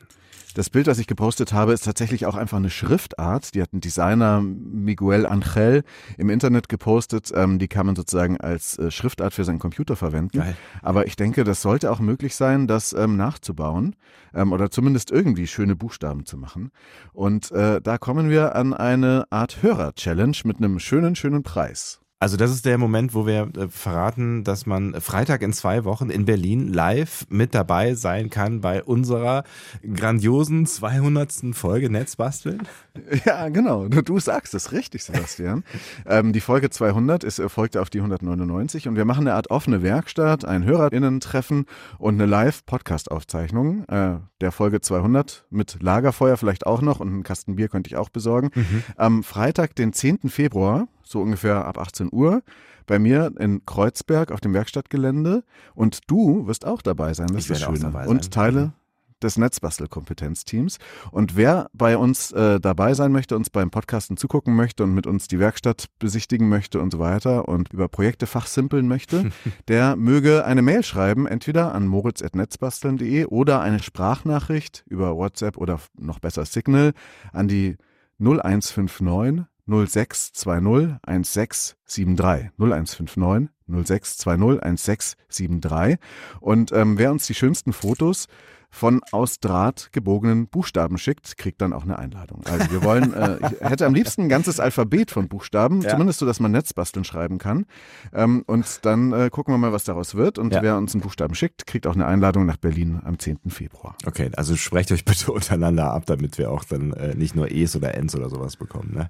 Das 0.54 0.70
Bild, 0.70 0.86
das 0.86 1.00
ich 1.00 1.08
gepostet 1.08 1.52
habe, 1.52 1.72
ist 1.72 1.84
tatsächlich 1.84 2.26
auch 2.26 2.36
einfach 2.36 2.58
eine 2.58 2.70
Schriftart. 2.70 3.54
Die 3.54 3.60
hat 3.60 3.72
ein 3.72 3.80
Designer 3.80 4.40
Miguel 4.40 5.26
Angel 5.26 5.82
im 6.16 6.30
Internet 6.30 6.68
gepostet. 6.68 7.32
Ähm, 7.34 7.58
die 7.58 7.66
kann 7.66 7.86
man 7.86 7.96
sozusagen 7.96 8.40
als 8.40 8.78
äh, 8.78 8.92
Schriftart 8.92 9.34
für 9.34 9.44
seinen 9.44 9.58
Computer 9.58 9.96
verwenden. 9.96 10.38
Geil. 10.38 10.56
Aber 10.80 11.08
ich 11.08 11.16
denke, 11.16 11.42
das 11.42 11.60
sollte 11.60 11.90
auch 11.90 11.98
möglich 11.98 12.36
sein, 12.36 12.68
das 12.68 12.92
ähm, 12.92 13.16
nachzubauen 13.16 13.96
ähm, 14.32 14.52
oder 14.52 14.70
zumindest 14.70 15.10
irgendwie 15.10 15.48
schöne 15.48 15.74
Buchstaben 15.74 16.24
zu 16.24 16.38
machen. 16.38 16.70
Und 17.12 17.50
äh, 17.50 17.80
da 17.80 17.98
kommen 17.98 18.30
wir 18.30 18.54
an 18.54 18.74
eine 18.74 19.24
Art 19.30 19.60
Hörer-Challenge 19.60 20.36
mit 20.44 20.58
einem 20.58 20.78
schönen, 20.78 21.16
schönen 21.16 21.42
Preis. 21.42 22.03
Also 22.24 22.38
das 22.38 22.50
ist 22.50 22.64
der 22.64 22.78
Moment, 22.78 23.12
wo 23.12 23.26
wir 23.26 23.50
äh, 23.54 23.68
verraten, 23.68 24.44
dass 24.44 24.64
man 24.64 24.98
Freitag 25.02 25.42
in 25.42 25.52
zwei 25.52 25.84
Wochen 25.84 26.08
in 26.08 26.24
Berlin 26.24 26.72
live 26.72 27.26
mit 27.28 27.54
dabei 27.54 27.92
sein 27.96 28.30
kann 28.30 28.62
bei 28.62 28.82
unserer 28.82 29.44
grandiosen 29.82 30.64
200. 30.64 31.54
Folge 31.54 31.90
Netzbasteln. 31.90 32.62
Ja, 33.26 33.48
genau. 33.48 33.88
Du, 33.88 34.20
sagst 34.20 34.54
es 34.54 34.70
richtig, 34.70 35.02
Sebastian. 35.02 35.64
ähm, 36.06 36.32
die 36.32 36.40
Folge 36.40 36.70
200 36.70 37.24
ist 37.24 37.42
folgte 37.48 37.82
auf 37.82 37.90
die 37.90 37.98
199 37.98 38.86
und 38.86 38.94
wir 38.94 39.04
machen 39.04 39.26
eine 39.26 39.34
Art 39.34 39.50
offene 39.50 39.82
Werkstatt, 39.82 40.44
ein 40.44 40.64
HörerInnen-Treffen 40.64 41.66
und 41.98 42.14
eine 42.14 42.26
Live-Podcast-Aufzeichnung 42.26 43.84
äh, 43.88 44.18
der 44.40 44.52
Folge 44.52 44.80
200 44.80 45.44
mit 45.50 45.82
Lagerfeuer 45.82 46.36
vielleicht 46.36 46.66
auch 46.66 46.82
noch 46.82 47.00
und 47.00 47.08
einen 47.08 47.22
Kasten 47.24 47.56
Bier 47.56 47.68
könnte 47.68 47.88
ich 47.88 47.96
auch 47.96 48.10
besorgen. 48.10 48.50
Am 48.96 49.24
Freitag, 49.24 49.74
den 49.74 49.92
10. 49.92 50.28
Februar, 50.28 50.86
so 51.14 51.22
ungefähr 51.22 51.64
ab 51.64 51.78
18 51.78 52.10
Uhr, 52.12 52.42
bei 52.86 52.98
mir 52.98 53.32
in 53.38 53.64
Kreuzberg 53.64 54.30
auf 54.30 54.40
dem 54.40 54.52
Werkstattgelände 54.52 55.44
und 55.74 56.00
du 56.10 56.46
wirst 56.46 56.66
auch 56.66 56.82
dabei 56.82 57.14
sein. 57.14 57.28
Das 57.28 57.46
Ich 57.46 57.50
ist 57.50 57.62
dabei 57.62 57.76
sein. 57.76 58.08
Und 58.08 58.30
Teile 58.30 58.74
des 59.22 59.38
Netzbastelkompetenzteams. 59.38 60.78
Und 61.10 61.34
wer 61.34 61.70
bei 61.72 61.96
uns 61.96 62.30
äh, 62.32 62.60
dabei 62.60 62.94
sein 62.94 63.10
möchte, 63.10 63.36
uns 63.36 63.48
beim 63.48 63.70
Podcasten 63.70 64.16
zugucken 64.16 64.54
möchte 64.54 64.84
und 64.84 64.92
mit 64.94 65.06
uns 65.06 65.28
die 65.28 65.38
Werkstatt 65.38 65.86
besichtigen 65.98 66.48
möchte 66.48 66.80
und 66.80 66.92
so 66.92 66.98
weiter 66.98 67.48
und 67.48 67.72
über 67.72 67.88
Projekte 67.88 68.26
fachsimpeln 68.26 68.86
möchte, 68.86 69.30
der 69.68 69.96
möge 69.96 70.44
eine 70.44 70.62
Mail 70.62 70.82
schreiben, 70.82 71.26
entweder 71.26 71.74
an 71.74 71.86
moritz.netzbasteln.de 71.86 73.26
oder 73.26 73.60
eine 73.60 73.82
Sprachnachricht 73.82 74.84
über 74.86 75.16
WhatsApp 75.16 75.56
oder 75.56 75.80
noch 75.98 76.18
besser 76.18 76.44
Signal 76.44 76.92
an 77.32 77.48
die 77.48 77.76
0159 78.20 79.53
0620 79.66 80.98
1673 81.02 82.50
0159 82.58 83.48
0620 83.66 84.62
1673 84.62 85.98
und 86.40 86.72
ähm, 86.72 86.98
wer 86.98 87.10
uns 87.10 87.26
die 87.26 87.34
schönsten 87.34 87.72
Fotos 87.72 88.26
von 88.74 89.00
aus 89.12 89.38
Draht 89.38 89.90
gebogenen 89.92 90.48
Buchstaben 90.48 90.98
schickt, 90.98 91.36
kriegt 91.38 91.60
dann 91.62 91.72
auch 91.72 91.84
eine 91.84 91.98
Einladung. 91.98 92.42
Also 92.44 92.70
wir 92.72 92.82
wollen, 92.82 93.14
äh, 93.14 93.38
ich 93.52 93.60
hätte 93.70 93.86
am 93.86 93.94
liebsten 93.94 94.22
ein 94.22 94.28
ganzes 94.28 94.58
Alphabet 94.58 95.10
von 95.12 95.28
Buchstaben, 95.28 95.80
Ja. 95.82 95.90
zumindest 95.90 96.18
so, 96.18 96.26
dass 96.26 96.40
man 96.40 96.50
Netzbasteln 96.50 97.04
schreiben 97.04 97.38
kann. 97.38 97.66
Ähm, 98.12 98.42
und 98.46 98.84
dann 98.84 99.12
äh, 99.12 99.30
gucken 99.30 99.54
wir 99.54 99.58
mal, 99.58 99.72
was 99.72 99.84
daraus 99.84 100.14
wird. 100.16 100.38
Und 100.38 100.52
Ja. 100.52 100.62
wer 100.62 100.76
uns 100.76 100.92
einen 100.94 101.02
Buchstaben 101.02 101.34
schickt, 101.34 101.66
kriegt 101.68 101.86
auch 101.86 101.94
eine 101.94 102.06
Einladung 102.06 102.46
nach 102.46 102.56
Berlin 102.56 103.00
am 103.04 103.18
10. 103.18 103.38
Februar. 103.50 103.94
Okay, 104.06 104.30
also 104.36 104.56
sprecht 104.56 104.90
euch 104.90 105.04
bitte 105.04 105.30
untereinander 105.32 105.92
ab, 105.92 106.04
damit 106.06 106.36
wir 106.38 106.50
auch 106.50 106.64
dann 106.64 106.92
äh, 106.94 107.14
nicht 107.14 107.36
nur 107.36 107.50
E's 107.52 107.76
oder 107.76 107.94
N's 107.94 108.16
oder 108.16 108.28
sowas 108.28 108.56
bekommen. 108.56 108.92
Ne? 108.94 109.08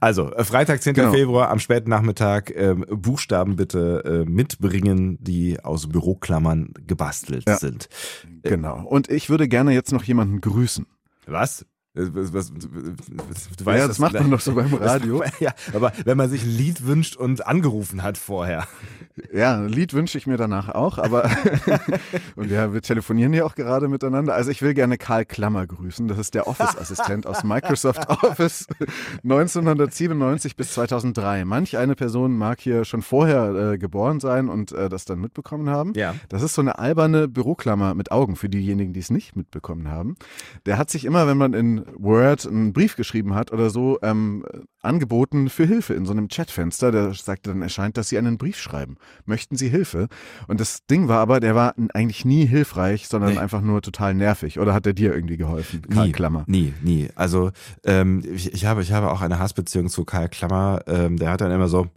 Also, 0.00 0.30
äh, 0.34 0.44
Freitag, 0.44 0.82
10. 0.82 0.92
Genau. 0.94 1.12
Februar 1.12 1.48
am 1.50 1.58
späten 1.58 1.88
Nachmittag 1.88 2.52
ähm, 2.54 2.84
Buchstaben 2.90 3.56
bitte 3.56 4.24
äh, 4.26 4.30
mitbringen, 4.30 5.16
die 5.22 5.58
aus 5.64 5.88
Büroklammern 5.88 6.72
gebastelt 6.86 7.44
Ja. 7.48 7.56
sind. 7.56 7.88
Genau. 8.42 8.82
Und 8.84 9.05
ich 9.08 9.30
würde 9.30 9.48
gerne 9.48 9.72
jetzt 9.72 9.92
noch 9.92 10.04
jemanden 10.04 10.40
grüßen. 10.40 10.86
Was? 11.26 11.66
Äh, 11.96 12.08
Was, 12.12 12.32
was, 12.34 12.52
du 12.52 13.70
ja, 13.70 13.88
das 13.88 13.98
macht 13.98 14.14
man 14.14 14.30
doch 14.30 14.40
so 14.40 14.54
beim 14.54 14.72
Radio. 14.80 15.22
Ja, 15.40 15.52
aber 15.74 15.92
wenn 16.04 16.16
man 16.16 16.30
sich 16.30 16.44
ein 16.44 16.50
Lied 16.50 16.86
wünscht 16.86 17.16
und 17.16 17.46
angerufen 17.46 18.02
hat 18.02 18.16
vorher. 18.16 18.66
Ja, 19.32 19.56
ein 19.56 19.68
Lied 19.68 19.92
wünsche 19.92 20.18
ich 20.18 20.26
mir 20.26 20.36
danach 20.36 20.68
auch, 20.68 20.98
aber 20.98 21.30
und 22.36 22.50
ja, 22.50 22.72
wir 22.72 22.82
telefonieren 22.82 23.32
ja 23.32 23.44
auch 23.44 23.54
gerade 23.54 23.88
miteinander. 23.88 24.34
Also 24.34 24.50
ich 24.50 24.62
will 24.62 24.74
gerne 24.74 24.98
Karl 24.98 25.24
Klammer 25.24 25.66
grüßen. 25.66 26.08
Das 26.08 26.18
ist 26.18 26.34
der 26.34 26.46
Office-Assistent 26.46 27.26
aus 27.26 27.44
Microsoft 27.44 28.08
Office 28.08 28.66
1997 29.22 30.56
bis 30.56 30.72
2003. 30.74 31.44
Manch 31.44 31.76
eine 31.78 31.94
Person 31.94 32.36
mag 32.36 32.60
hier 32.60 32.84
schon 32.84 33.02
vorher 33.02 33.72
äh, 33.72 33.78
geboren 33.78 34.20
sein 34.20 34.48
und 34.48 34.72
äh, 34.72 34.88
das 34.88 35.04
dann 35.04 35.20
mitbekommen 35.20 35.70
haben. 35.70 35.92
Ja. 35.94 36.14
Das 36.28 36.42
ist 36.42 36.54
so 36.54 36.60
eine 36.60 36.78
alberne 36.78 37.28
Büroklammer 37.28 37.94
mit 37.94 38.12
Augen 38.12 38.36
für 38.36 38.48
diejenigen, 38.48 38.92
die 38.92 39.00
es 39.00 39.10
nicht 39.10 39.36
mitbekommen 39.36 39.88
haben. 39.88 40.16
Der 40.66 40.78
hat 40.78 40.90
sich 40.90 41.04
immer, 41.04 41.26
wenn 41.26 41.38
man 41.38 41.54
in 41.54 41.85
Word 41.96 42.46
einen 42.46 42.72
Brief 42.72 42.96
geschrieben 42.96 43.34
hat 43.34 43.52
oder 43.52 43.70
so, 43.70 43.98
ähm, 44.02 44.44
angeboten 44.82 45.48
für 45.48 45.66
Hilfe 45.66 45.94
in 45.94 46.06
so 46.06 46.12
einem 46.12 46.28
Chatfenster. 46.28 46.92
Der 46.92 47.12
sagte 47.14 47.50
dann, 47.50 47.62
erscheint, 47.62 47.96
dass 47.96 48.08
Sie 48.08 48.18
einen 48.18 48.38
Brief 48.38 48.56
schreiben. 48.58 48.96
Möchten 49.24 49.56
Sie 49.56 49.68
Hilfe? 49.68 50.08
Und 50.46 50.60
das 50.60 50.86
Ding 50.86 51.08
war 51.08 51.18
aber, 51.18 51.40
der 51.40 51.54
war 51.54 51.74
eigentlich 51.94 52.24
nie 52.24 52.46
hilfreich, 52.46 53.08
sondern 53.08 53.34
Nee. 53.34 53.38
einfach 53.38 53.60
nur 53.62 53.82
total 53.82 54.14
nervig. 54.14 54.58
Oder 54.60 54.74
hat 54.74 54.86
er 54.86 54.92
dir 54.92 55.12
irgendwie 55.14 55.36
geholfen? 55.36 55.82
Karl 55.90 56.06
nie, 56.06 56.12
Klammer. 56.12 56.44
Nie, 56.46 56.72
nie. 56.82 57.08
Also 57.16 57.50
ähm, 57.84 58.22
ich, 58.32 58.52
ich, 58.52 58.64
habe, 58.66 58.82
ich 58.82 58.92
habe 58.92 59.10
auch 59.10 59.22
eine 59.22 59.38
Hassbeziehung 59.38 59.88
zu 59.88 60.04
Karl 60.04 60.28
Klammer. 60.28 60.80
Ähm, 60.86 61.16
der 61.16 61.30
hat 61.30 61.40
dann 61.40 61.50
immer 61.50 61.68
so, 61.68 61.88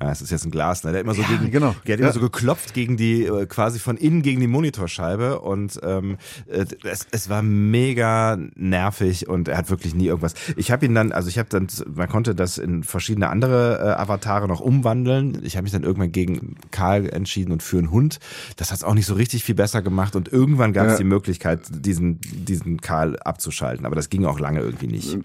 ja, 0.00 0.10
es 0.10 0.20
ist 0.20 0.30
jetzt 0.30 0.44
ein 0.44 0.50
Glas, 0.50 0.84
ne? 0.84 0.92
Der 0.92 0.98
hat 1.00 1.04
immer 1.06 1.14
so 1.14 1.22
Ja, 1.22 1.28
gegen, 1.28 1.50
genau. 1.50 1.74
der 1.86 1.94
hat 1.94 2.00
immer 2.00 2.08
Ja. 2.08 2.12
so 2.12 2.20
geklopft 2.20 2.74
gegen 2.74 2.98
die, 2.98 3.24
äh, 3.24 3.46
quasi 3.46 3.78
von 3.78 3.96
innen 3.96 4.20
gegen 4.20 4.40
die 4.40 4.46
Monitorscheibe 4.46 5.40
und 5.40 5.80
ähm, 5.82 6.18
äh, 6.48 6.66
es, 6.84 7.06
es 7.12 7.30
war 7.30 7.40
mega 7.42 8.36
nervig 8.56 9.26
und 9.28 9.48
er 9.48 9.56
hat 9.56 9.70
wirklich 9.70 9.94
nie 9.94 10.06
irgendwas. 10.06 10.34
Ich 10.56 10.70
habe 10.70 10.84
ihn 10.84 10.94
dann, 10.94 11.12
also 11.12 11.28
ich 11.30 11.38
habe 11.38 11.48
dann, 11.48 11.66
man 11.94 12.08
konnte 12.10 12.34
das 12.34 12.58
in 12.58 12.82
verschiedene 12.84 13.30
andere 13.30 13.78
äh, 13.78 14.00
Avatare 14.00 14.48
noch 14.48 14.60
umwandeln. 14.60 15.40
Ich 15.44 15.56
habe 15.56 15.62
mich 15.62 15.72
dann 15.72 15.82
irgendwann 15.82 16.12
gegen 16.12 16.56
Karl 16.70 17.08
entschieden 17.08 17.52
und 17.52 17.62
für 17.62 17.78
einen 17.78 17.90
Hund. 17.90 18.18
Das 18.56 18.70
hat 18.72 18.76
es 18.78 18.84
auch 18.84 18.92
nicht 18.94 19.06
so 19.06 19.14
richtig 19.14 19.44
viel 19.44 19.54
besser 19.54 19.80
gemacht 19.80 20.14
und 20.14 20.30
irgendwann 20.30 20.74
gab 20.74 20.86
es 20.88 20.92
Ja. 20.92 20.98
die 20.98 21.04
Möglichkeit, 21.04 21.60
diesen, 21.70 22.20
diesen 22.20 22.82
Karl 22.82 23.18
abzuschalten, 23.20 23.86
aber 23.86 23.96
das 23.96 24.10
ging 24.10 24.26
auch 24.26 24.38
lange 24.40 24.60
irgendwie 24.60 24.88
nicht. 24.88 25.18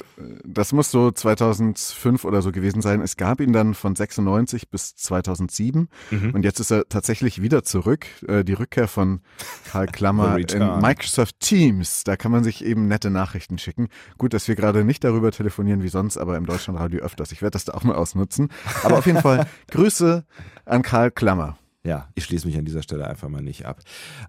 Das 0.45 0.71
muss 0.71 0.91
so 0.91 1.11
2005 1.11 2.23
oder 2.23 2.41
so 2.41 2.53
gewesen 2.53 2.81
sein. 2.81 3.01
Es 3.01 3.17
gab 3.17 3.41
ihn 3.41 3.51
dann 3.51 3.73
von 3.73 3.95
96 3.97 4.60
bis 4.69 4.95
2007 4.95 5.87
Mhm. 6.11 6.31
und 6.33 6.43
jetzt 6.43 6.59
ist 6.59 6.71
er 6.71 6.87
tatsächlich 6.89 7.41
wieder 7.41 7.63
zurück. 7.63 8.05
Äh, 8.27 8.43
Die 8.43 8.53
Rückkehr 8.53 8.87
von 8.87 9.21
Karl 9.71 9.87
Klammer 9.87 10.37
in. 10.53 10.81
Microsoft 10.81 11.39
Teams. 11.39 12.03
Da 12.03 12.15
kann 12.17 12.31
man 12.31 12.43
sich 12.43 12.63
eben 12.63 12.87
nette 12.87 13.09
Nachrichten 13.09 13.57
schicken. 13.57 13.87
Gut, 14.17 14.33
dass 14.33 14.47
wir 14.47 14.55
gerade 14.55 14.83
nicht 14.83 15.03
darüber 15.03 15.31
telefonieren 15.31 15.81
wie 15.83 15.89
sonst, 15.89 16.17
aber 16.17 16.37
im 16.37 16.45
Deutschlandradio 16.45 16.99
öfters. 17.01 17.31
Ich 17.31 17.41
werde 17.41 17.51
das 17.53 17.65
da 17.65 17.73
auch 17.73 17.83
mal 17.83 17.95
ausnutzen. 17.95 18.49
Aber 18.83 18.97
auf 18.97 19.05
jeden 19.05 19.21
Fall 19.21 19.47
Grüße 19.71 20.25
an 20.65 20.81
Karl 20.81 21.11
Klammer. 21.11 21.57
Ja, 21.83 22.09
ich 22.13 22.25
schließe 22.25 22.45
mich 22.45 22.55
an 22.59 22.65
dieser 22.65 22.83
Stelle 22.83 23.07
einfach 23.07 23.27
mal 23.27 23.41
nicht 23.41 23.65
ab. 23.65 23.79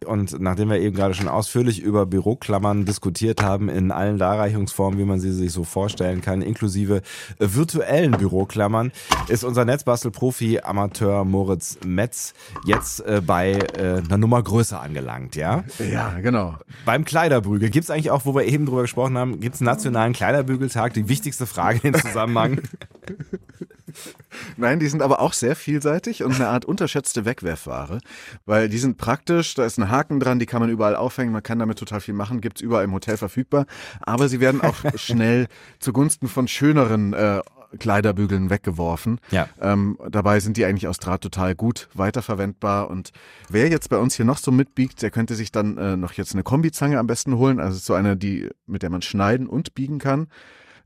Und 0.07 0.41
nachdem 0.41 0.71
wir 0.71 0.79
eben 0.79 0.97
gerade 0.97 1.13
schon 1.13 1.29
ausführlich 1.29 1.83
über 1.83 2.07
Büroklammern 2.07 2.87
diskutiert 2.87 3.43
haben, 3.43 3.69
in 3.69 3.91
allen 3.91 4.17
Darreichungsformen, 4.17 4.99
wie 4.99 5.05
man 5.05 5.21
sie 5.21 5.33
sich 5.33 5.53
so 5.53 5.63
vorstellen 5.63 6.23
kann, 6.23 6.41
inklusive 6.41 6.97
äh, 6.97 7.01
virtuellen 7.39 8.13
Büroklammern, 8.13 8.91
ist 9.29 9.45
unser 9.45 9.67
Netzbastelprofi 9.67 10.61
Amateur 10.61 11.27
Moritz 11.27 11.79
Metz 11.85 12.33
jetzt 12.65 13.01
äh, 13.01 13.21
bei 13.21 13.53
äh, 13.53 13.99
einer 13.99 14.17
Nummer 14.17 14.43
größer 14.43 14.81
angelangt, 14.81 15.37
ja? 15.37 15.65
Ja, 15.79 16.21
genau. 16.21 16.57
Beim 16.87 17.05
Kleiderbügel 17.05 17.69
gibt's 17.69 17.91
eigentlich 17.91 18.11
auch, 18.11 18.25
wo 18.25 18.35
wir 18.35 18.47
eben 18.47 18.65
drüber 18.65 18.83
gesprochen 18.83 19.19
haben, 19.19 19.41
gibt's 19.41 19.61
einen 19.61 19.67
nationalen 19.67 20.15
Kleiderbügeltag? 20.15 20.95
Die 20.95 21.11
wichtigste 21.11 21.45
Frage 21.45 21.81
in 21.83 21.93
dem 21.93 22.01
Zusammenhang. 22.01 22.63
Nein, 24.57 24.79
die 24.79 24.89
sind 24.89 25.03
aber 25.03 25.21
auch 25.21 25.33
sehr 25.33 25.57
vielseitig 25.57 26.23
und 26.23 26.35
eine 26.35 26.49
Art 26.49 26.65
unterschätzte 26.65 27.25
Wegwerfware, 27.43 27.99
weil 28.47 28.69
die 28.69 28.79
sind 28.79 28.97
praktisch, 28.97 29.55
da 29.55 29.65
ist 29.65 29.79
ein 29.79 29.91
Haken 29.91 30.21
dran, 30.21 30.39
die 30.39 30.47
kann 30.47 30.61
man 30.61 30.71
überall 30.71 30.97
aufhängen, 30.97 31.33
man 31.33 31.43
kann 31.43 31.59
damit 31.59 31.79
total 31.79 32.01
viel 32.01 32.15
machen, 32.15 32.41
gibt's 32.41 32.61
überall 32.61 32.85
im 32.85 32.93
Hotel 32.93 33.17
verfügbar, 33.17 33.67
aber 34.01 34.29
sie 34.29 34.41
werden 34.41 34.61
auch 34.61 34.77
schnell 34.97 35.49
zugunsten 35.79 36.29
von 36.29 36.49
schöneren 36.49 37.13
äh, 37.13 37.41
Kleiderbügeln 37.79 38.51
weggeworfen. 38.51 39.19
Ja. 39.31 39.49
Ähm, 39.61 39.97
dabei 40.11 40.41
sind 40.41 40.59
die 40.59 40.67
eigentlich 40.67 40.89
aus 40.89 40.99
Draht 40.99 41.23
total 41.23 41.55
gut 41.55 41.89
weiterverwendbar 41.95 42.91
und 42.91 43.13
wer 43.49 43.69
jetzt 43.69 43.89
bei 43.89 43.97
uns 43.97 44.15
hier 44.15 44.27
noch 44.27 44.39
so 44.39 44.51
mitbiegt, 44.53 45.01
der 45.01 45.11
könnte 45.11 45.35
sich 45.35 45.53
dann 45.53 45.79
äh, 45.79 45.97
noch 45.97 46.13
jetzt 46.13 46.35
eine 46.35 46.43
Kombizange 46.43 46.99
am 46.99 47.07
besten 47.07 47.37
holen, 47.39 47.61
also 47.61 47.79
so 47.79 47.95
eine, 47.95 48.17
die 48.17 48.51
mit 48.67 48.83
der 48.83 48.91
man 48.91 49.03
schneiden 49.03 49.47
und 49.47 49.75
biegen 49.75 49.99
kann. 49.99 50.29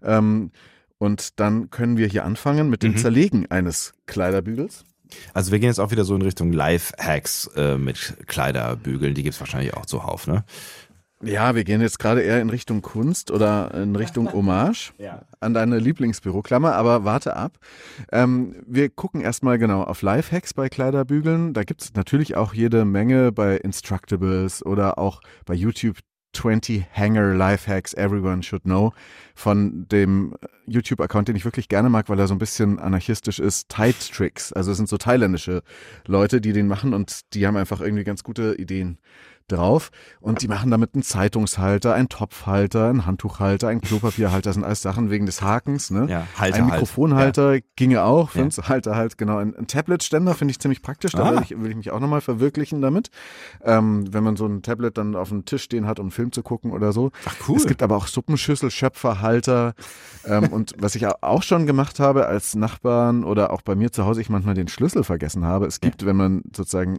Ähm, 0.02 0.52
und 0.98 1.40
dann 1.40 1.70
können 1.70 1.98
wir 1.98 2.06
hier 2.06 2.24
anfangen 2.24 2.70
mit 2.70 2.82
dem 2.82 2.92
Mhm. 2.92 2.96
Zerlegen 2.96 3.50
eines 3.50 3.92
Kleiderbügels. 4.06 4.84
Also 5.34 5.52
wir 5.52 5.58
gehen 5.58 5.68
jetzt 5.68 5.80
auch 5.80 5.90
wieder 5.90 6.04
so 6.04 6.14
in 6.14 6.22
Richtung 6.22 6.52
Live-Hacks 6.52 7.50
äh, 7.56 7.76
mit 7.78 8.16
Kleiderbügeln. 8.26 9.14
Die 9.14 9.22
gibt's 9.22 9.40
wahrscheinlich 9.40 9.74
auch 9.74 9.86
zuhauf, 9.86 10.26
ne? 10.26 10.44
Ja, 11.22 11.54
wir 11.54 11.64
gehen 11.64 11.80
jetzt 11.80 11.98
gerade 11.98 12.20
eher 12.20 12.42
in 12.42 12.50
Richtung 12.50 12.82
Kunst 12.82 13.30
oder 13.30 13.72
in 13.72 13.96
Richtung 13.96 14.30
Hommage 14.34 14.92
Ja. 14.98 15.22
an 15.40 15.54
deine 15.54 15.78
Lieblingsbüroklammer, 15.78 16.74
aber 16.74 17.04
warte 17.04 17.36
ab. 17.36 17.58
Ähm, 18.12 18.56
wir 18.66 18.90
gucken 18.90 19.22
erstmal 19.22 19.56
genau 19.58 19.82
auf 19.82 20.02
Lifehacks 20.02 20.52
bei 20.52 20.68
Kleiderbügeln. 20.68 21.54
Da 21.54 21.62
gibt's 21.64 21.94
natürlich 21.94 22.36
auch 22.36 22.52
jede 22.52 22.84
Menge 22.84 23.32
bei 23.32 23.56
Instructables 23.56 24.64
oder 24.64 24.98
auch 24.98 25.22
bei 25.46 25.54
YouTube 25.54 25.96
20 26.36 26.84
Hanger 26.92 27.34
Lifehacks 27.34 27.94
Everyone 27.94 28.42
Should 28.42 28.64
Know 28.64 28.92
von 29.34 29.88
dem 29.88 30.34
YouTube-Account, 30.66 31.28
den 31.28 31.36
ich 31.36 31.44
wirklich 31.44 31.68
gerne 31.68 31.88
mag, 31.88 32.08
weil 32.08 32.18
er 32.18 32.26
so 32.26 32.34
ein 32.34 32.38
bisschen 32.38 32.78
anarchistisch 32.78 33.38
ist, 33.38 33.70
Tide 33.70 33.96
Tricks. 34.12 34.52
Also 34.52 34.70
es 34.70 34.76
sind 34.76 34.88
so 34.88 34.98
thailändische 34.98 35.62
Leute, 36.06 36.40
die 36.40 36.52
den 36.52 36.68
machen 36.68 36.92
und 36.92 37.34
die 37.34 37.46
haben 37.46 37.56
einfach 37.56 37.80
irgendwie 37.80 38.04
ganz 38.04 38.22
gute 38.22 38.54
Ideen 38.56 38.98
drauf 39.48 39.90
und 40.20 40.42
die 40.42 40.48
machen 40.48 40.70
damit 40.70 40.94
einen 40.94 41.02
Zeitungshalter, 41.02 41.94
einen 41.94 42.08
Topfhalter, 42.08 42.88
einen 42.88 43.06
Handtuchhalter, 43.06 43.68
einen 43.68 43.80
Klopapierhalter, 43.80 44.48
das 44.48 44.54
sind 44.54 44.64
alles 44.64 44.82
Sachen 44.82 45.10
wegen 45.10 45.26
des 45.26 45.42
Hakens, 45.42 45.90
ne? 45.90 46.06
Ja, 46.08 46.26
Halter 46.38 46.56
ein 46.56 46.62
halt. 46.64 46.72
Mikrofonhalter 46.72 47.54
Ja. 47.54 47.60
ginge 47.76 48.02
auch, 48.04 48.34
Ja. 48.34 48.46
Halter 48.68 48.96
halt, 48.96 49.18
genau. 49.18 49.38
Ein, 49.38 49.54
ein 49.56 49.66
Tablet-Ständer 49.66 50.34
finde 50.34 50.52
ich 50.52 50.58
ziemlich 50.60 50.82
praktisch, 50.82 51.12
da 51.12 51.24
Ah. 51.24 51.30
will, 51.32 51.42
ich, 51.42 51.50
will 51.60 51.70
ich 51.70 51.76
mich 51.76 51.90
auch 51.90 52.00
nochmal 52.00 52.20
verwirklichen 52.20 52.80
damit. 52.80 53.10
Ähm, 53.64 54.12
wenn 54.12 54.24
man 54.24 54.36
so 54.36 54.46
ein 54.46 54.62
Tablet 54.62 54.98
dann 54.98 55.14
auf 55.16 55.28
dem 55.30 55.44
Tisch 55.44 55.62
stehen 55.62 55.86
hat, 55.86 55.98
um 55.98 56.06
einen 56.06 56.10
Film 56.10 56.32
zu 56.32 56.42
gucken 56.42 56.72
oder 56.72 56.92
so. 56.92 57.10
Ach 57.26 57.34
cool. 57.48 57.56
Es 57.56 57.66
gibt 57.66 57.82
aber 57.82 57.96
auch 57.96 58.06
Suppenschüssel, 58.06 58.70
Schöpferhalter. 58.70 59.74
ähm, 60.24 60.48
und 60.52 60.74
was 60.78 60.94
ich 60.94 61.06
auch 61.06 61.42
schon 61.42 61.66
gemacht 61.66 62.00
habe 62.00 62.26
als 62.26 62.54
Nachbarn 62.54 63.24
oder 63.24 63.52
auch 63.52 63.62
bei 63.62 63.74
mir 63.74 63.92
zu 63.92 64.04
Hause, 64.04 64.20
ich 64.20 64.28
manchmal 64.28 64.54
den 64.54 64.68
Schlüssel 64.68 65.04
vergessen 65.04 65.44
habe. 65.44 65.66
Es 65.66 65.80
gibt, 65.80 66.04
wenn 66.06 66.16
man 66.16 66.42
sozusagen 66.54 66.98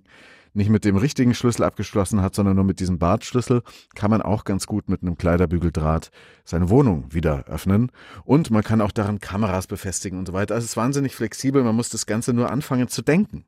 nicht 0.57 0.69
mit 0.69 0.83
dem 0.85 0.97
richtigen 0.97 1.33
Schlüssel 1.33 1.63
abgeschlossen 1.63 2.21
hat, 2.21 2.35
sondern 2.35 2.55
nur 2.55 2.65
mit 2.65 2.79
diesem 2.79 2.97
Bartschlüssel, 2.99 3.61
kann 3.95 4.09
man 4.11 4.21
auch 4.21 4.43
ganz 4.43 4.65
gut 4.67 4.89
mit 4.89 5.01
einem 5.01 5.17
Kleiderbügeldraht 5.17 6.11
seine 6.43 6.69
Wohnung 6.69 7.13
wieder 7.13 7.45
öffnen. 7.45 7.91
Und 8.25 8.51
man 8.51 8.63
kann 8.63 8.81
auch 8.81 8.91
daran 8.91 9.19
Kameras 9.19 9.67
befestigen 9.67 10.17
und 10.19 10.25
so 10.25 10.33
weiter. 10.33 10.55
Also 10.55 10.65
es 10.65 10.71
ist 10.71 10.77
wahnsinnig 10.77 11.15
flexibel. 11.15 11.63
Man 11.63 11.75
muss 11.75 11.89
das 11.89 12.05
Ganze 12.05 12.33
nur 12.33 12.51
anfangen 12.51 12.87
zu 12.87 13.01
denken. 13.01 13.45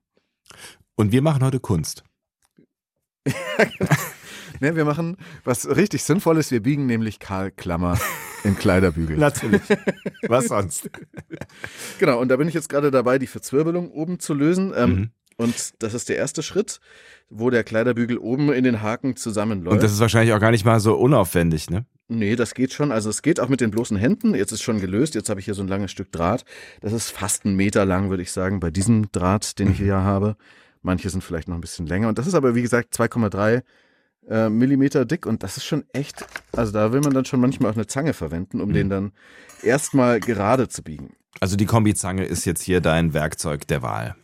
Und 0.95 1.11
wir 1.11 1.21
machen 1.21 1.43
heute 1.43 1.59
Kunst. 1.59 2.03
Ne, 4.61 4.75
wir 4.75 4.83
machen 4.83 5.15
was 5.45 5.69
richtig 5.69 6.03
Sinnvolles. 6.03 6.51
Wir 6.51 6.61
biegen 6.61 6.85
nämlich 6.85 7.19
Karl 7.19 7.49
Klammer 7.51 7.97
im 8.43 8.57
Kleiderbügel. 8.57 9.17
Natürlich. 9.19 9.61
Was 10.27 10.47
sonst? 10.47 10.89
Genau, 11.99 12.19
und 12.19 12.29
da 12.29 12.35
bin 12.35 12.47
ich 12.47 12.53
jetzt 12.53 12.67
gerade 12.67 12.91
dabei, 12.91 13.19
die 13.19 13.27
Verzwirbelung 13.27 13.91
oben 13.91 14.19
zu 14.19 14.33
lösen. 14.33 14.73
Ähm, 14.75 14.89
Mhm. 14.89 15.09
Und 15.39 15.81
das 15.81 15.93
ist 15.93 16.09
der 16.09 16.17
erste 16.17 16.43
Schritt, 16.43 16.79
wo 17.29 17.49
der 17.49 17.63
Kleiderbügel 17.63 18.17
oben 18.17 18.51
in 18.51 18.63
den 18.65 18.81
Haken 18.81 19.15
zusammenläuft. 19.15 19.73
Und 19.73 19.83
das 19.83 19.93
ist 19.93 19.99
wahrscheinlich 19.99 20.33
auch 20.33 20.39
gar 20.39 20.51
nicht 20.51 20.65
mal 20.65 20.79
so 20.79 20.95
unaufwendig, 20.95 21.69
ne? 21.69 21.85
nee, 22.09 22.35
das 22.35 22.53
geht 22.53 22.73
schon. 22.73 22.91
Also 22.91 23.09
es 23.09 23.21
geht 23.21 23.39
auch 23.39 23.47
mit 23.47 23.61
den 23.61 23.71
bloßen 23.71 23.95
Händen. 23.95 24.35
Jetzt 24.35 24.51
ist 24.51 24.61
schon 24.61 24.81
gelöst. 24.81 25.15
Jetzt 25.15 25.29
habe 25.29 25.39
ich 25.39 25.45
hier 25.45 25.53
so 25.53 25.61
ein 25.61 25.67
langes 25.67 25.91
Stück 25.91 26.11
Draht. 26.11 26.43
Das 26.81 26.91
ist 26.91 27.09
fast 27.09 27.45
einen 27.45 27.55
Meter 27.55 27.85
lang, 27.85 28.09
würde 28.09 28.23
ich 28.23 28.31
sagen, 28.31 28.59
bei 28.59 28.71
diesem 28.71 29.11
Draht, 29.11 29.59
den 29.59 29.71
ich 29.71 29.77
hier 29.77 30.01
habe. 30.01 30.35
Manche 30.81 31.09
sind 31.09 31.23
vielleicht 31.23 31.47
noch 31.47 31.55
ein 31.55 31.61
bisschen 31.61 31.85
länger. 31.85 32.09
Und 32.09 32.17
das 32.17 32.27
ist 32.27 32.33
aber, 32.33 32.55
wie 32.55 32.61
gesagt, 32.61 32.93
2,3 32.95 33.61
äh, 34.29 34.49
Millimeter 34.49 35.05
dick. 35.05 35.25
Und 35.25 35.43
das 35.43 35.57
ist 35.57 35.65
schon 35.65 35.85
echt, 35.93 36.25
also 36.51 36.71
da 36.71 36.91
will 36.91 37.01
man 37.01 37.13
dann 37.13 37.25
schon 37.25 37.39
manchmal 37.39 37.71
auch 37.71 37.75
eine 37.75 37.87
Zange 37.87 38.13
verwenden, 38.13 38.59
um 38.59 38.73
den 38.73 38.89
dann 38.89 39.11
erstmal 39.63 40.19
gerade 40.19 40.67
zu 40.67 40.83
biegen. 40.83 41.15
Also 41.39 41.55
die 41.55 41.65
Kombizange 41.65 42.25
ist 42.25 42.45
jetzt 42.45 42.63
hier 42.63 42.81
dein 42.81 43.13
Werkzeug 43.13 43.67
der 43.67 43.81
Wahl. 43.81 44.15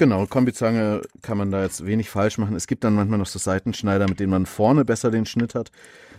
Genau, 0.00 0.24
Kombizange 0.24 1.02
kann 1.20 1.36
man 1.36 1.50
da 1.50 1.62
jetzt 1.62 1.84
wenig 1.84 2.08
falsch 2.08 2.38
machen. 2.38 2.56
Es 2.56 2.66
gibt 2.66 2.84
dann 2.84 2.94
manchmal 2.94 3.18
noch 3.18 3.26
so 3.26 3.38
Seitenschneider, 3.38 4.08
mit 4.08 4.18
denen 4.18 4.30
man 4.30 4.46
vorne 4.46 4.86
besser 4.86 5.10
den 5.10 5.26
Schnitt 5.26 5.54
hat. 5.54 5.70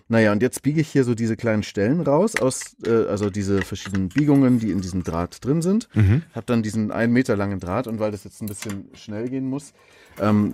Naja, 0.08 0.32
und 0.34 0.44
jetzt 0.44 0.62
biege 0.62 0.82
ich 0.82 0.90
hier 0.90 1.04
so 1.04 1.16
diese 1.16 1.36
kleinen 1.36 1.64
Stellen 1.64 2.00
raus, 2.00 2.36
aus, 2.36 2.76
äh, 2.86 3.08
also 3.08 3.32
diese 3.32 3.64
verschiedenen 3.64 4.10
Biegungen, 4.10 4.60
die 4.60 4.70
in 4.70 4.82
diesem 4.82 5.04
Draht 5.04 5.44
drin 5.44 5.64
sind. 5.64 5.90
Mhm. 5.96 6.22
Hab 6.36 6.46
dann 6.46 6.62
diesen 6.62 6.92
einen 6.92 7.12
Meter 7.12 7.36
langen 7.36 7.60
Draht 7.60 7.88
und 7.88 8.00
weil 8.00 8.12
das 8.12 8.24
jetzt 8.24 8.40
ein 8.44 8.46
bisschen 8.46 8.86
schnell 8.94 9.28
gehen 9.30 9.48
muss, 9.48 9.74
ähm, 10.20 10.54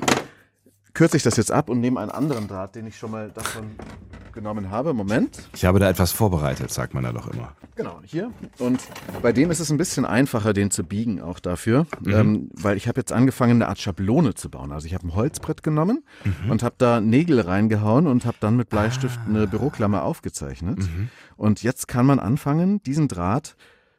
kürze 0.98 1.16
ich 1.16 1.22
das 1.22 1.38
jetzt 1.38 1.52
ab 1.52 1.70
und 1.70 1.80
nehme 1.80 2.00
einen 2.00 2.10
anderen 2.10 2.48
Draht, 2.48 2.74
den 2.74 2.88
ich 2.88 2.98
schon 2.98 3.12
mal 3.12 3.30
davon 3.30 3.66
genommen 4.34 4.72
habe. 4.72 4.96
Moment. 4.96 5.48
Ich 5.54 5.64
habe 5.64 5.78
da 5.78 5.88
etwas 5.88 6.12
vorbereitet, 6.12 6.72
sagt 6.72 6.96
man 6.96 7.04
da 7.04 7.12
doch 7.12 7.28
immer. 7.28 7.54
Genau, 7.76 8.02
hier. 8.04 8.32
Und 8.58 8.82
bei 9.22 9.32
dem 9.32 9.52
ist 9.52 9.60
es 9.60 9.70
ein 9.70 9.78
bisschen 9.78 10.06
einfacher, 10.06 10.54
den 10.54 10.72
zu 10.72 10.84
biegen, 10.84 11.22
auch 11.22 11.40
dafür. 11.40 11.86
Ähm, 12.08 12.50
weil 12.56 12.78
ich 12.78 12.88
habe 12.88 13.00
jetzt 13.00 13.12
angefangen, 13.12 13.62
eine 13.62 13.68
Art 13.68 13.78
Schablone 13.78 14.34
zu 14.34 14.50
bauen. 14.50 14.72
Also 14.72 14.88
ich 14.88 14.96
habe 14.96 15.06
ein 15.06 15.14
Holzbrett 15.14 15.62
genommen 15.62 16.04
und 16.50 16.64
habe 16.64 16.74
da 16.80 17.00
Nägel 17.00 17.42
reingehauen 17.42 18.08
und 18.08 18.26
habe 18.26 18.38
dann 18.40 18.58
mit 18.58 18.70
Bleistift 18.70 19.20
eine 19.28 19.46
Büroklammer 19.46 20.02
aufgezeichnet. 20.02 20.80
Und 21.36 21.62
jetzt 21.62 21.88
kann 21.88 22.08
man 22.08 22.18
anfangen, 22.18 22.82
diesen 22.82 23.08
Draht 23.08 23.56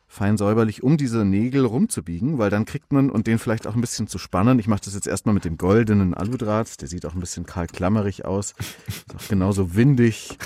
fein 0.09 0.39
säuberlich 0.39 0.83
um 0.83 0.97
diese 0.97 1.25
Nägel 1.25 1.67
rumzubiegen, 1.67 2.39
weil 2.39 2.49
dann 2.49 2.65
kriegt 2.65 2.93
man 2.93 3.11
und 3.11 3.27
den 3.27 3.39
vielleicht 3.39 3.67
auch 3.67 3.75
ein 3.75 3.81
bisschen 3.83 4.09
zu 4.09 4.17
spannen. 4.17 4.59
Ich 4.59 4.67
mache 4.67 4.81
das 4.83 4.95
jetzt 4.95 5.07
erstmal 5.07 5.35
mit 5.35 5.45
dem 5.45 5.59
goldenen 5.59 6.15
Aludraht. 6.15 6.81
Der 6.81 6.89
sieht 6.89 7.05
auch 7.05 7.15
ein 7.15 7.21
bisschen 7.21 7.45
kahlklammerig 7.45 8.25
aus. 8.25 8.55
Ist 8.87 9.15
auch 9.15 9.29
genauso 9.29 9.77
windig 9.77 10.39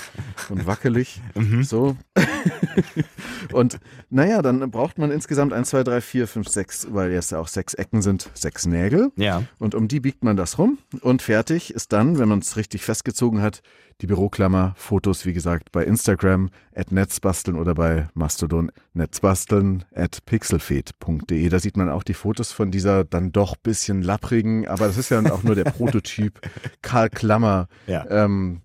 und 0.48 0.66
wackelig. 0.66 1.20
So. 1.62 1.96
und 3.52 3.78
naja, 4.10 4.42
dann 4.42 4.68
braucht 4.70 4.98
man 4.98 5.12
insgesamt 5.12 5.52
1, 5.52 5.70
2, 5.70 5.84
3, 5.84 6.00
4, 6.00 6.28
5, 6.28 6.48
6, 6.48 6.86
weil 6.90 7.12
es 7.12 7.30
ja 7.30 7.38
auch 7.38 7.48
sechs 7.48 7.74
Ecken 7.74 8.02
sind, 8.02 8.30
sechs 8.34 8.66
Nägel. 8.66 9.12
Ja. 9.16 9.44
Und 9.58 9.76
um 9.76 9.86
die 9.86 10.00
biegt 10.00 10.24
man 10.24 10.36
das 10.36 10.58
rum 10.58 10.78
und 11.00 11.22
fertig 11.22 11.72
ist 11.72 11.92
dann, 11.92 12.18
wenn 12.18 12.28
man 12.28 12.40
es 12.40 12.56
richtig 12.56 12.82
festgezogen 12.82 13.40
hat, 13.40 13.62
die 14.02 14.06
Büroklammer. 14.08 14.74
Fotos, 14.76 15.24
wie 15.24 15.32
gesagt, 15.32 15.70
bei 15.72 15.84
Instagram 15.84 16.50
at 16.74 16.90
netzbasteln 16.90 17.56
oder 17.56 17.74
bei 17.74 18.08
Mastodon 18.14 18.70
netzbasteln 18.94 19.84
at 19.94 20.24
pixelfed.de. 20.26 21.48
Da 21.48 21.58
sieht 21.60 21.76
man 21.76 21.88
auch 21.88 22.02
die 22.02 22.14
Fotos 22.14 22.52
von 22.52 22.70
dieser 22.70 23.04
dann 23.04 23.32
doch 23.32 23.56
bisschen 23.56 24.02
lapprigen, 24.02 24.66
aber 24.66 24.86
das 24.88 24.98
ist 24.98 25.10
ja 25.10 25.20
auch 25.32 25.44
nur 25.44 25.54
der 25.54 25.64
Prototyp 25.70 26.40
Karl 26.82 27.10
Klammer 27.10 27.68
Ja. 27.86 28.04
ähm, 28.10 28.62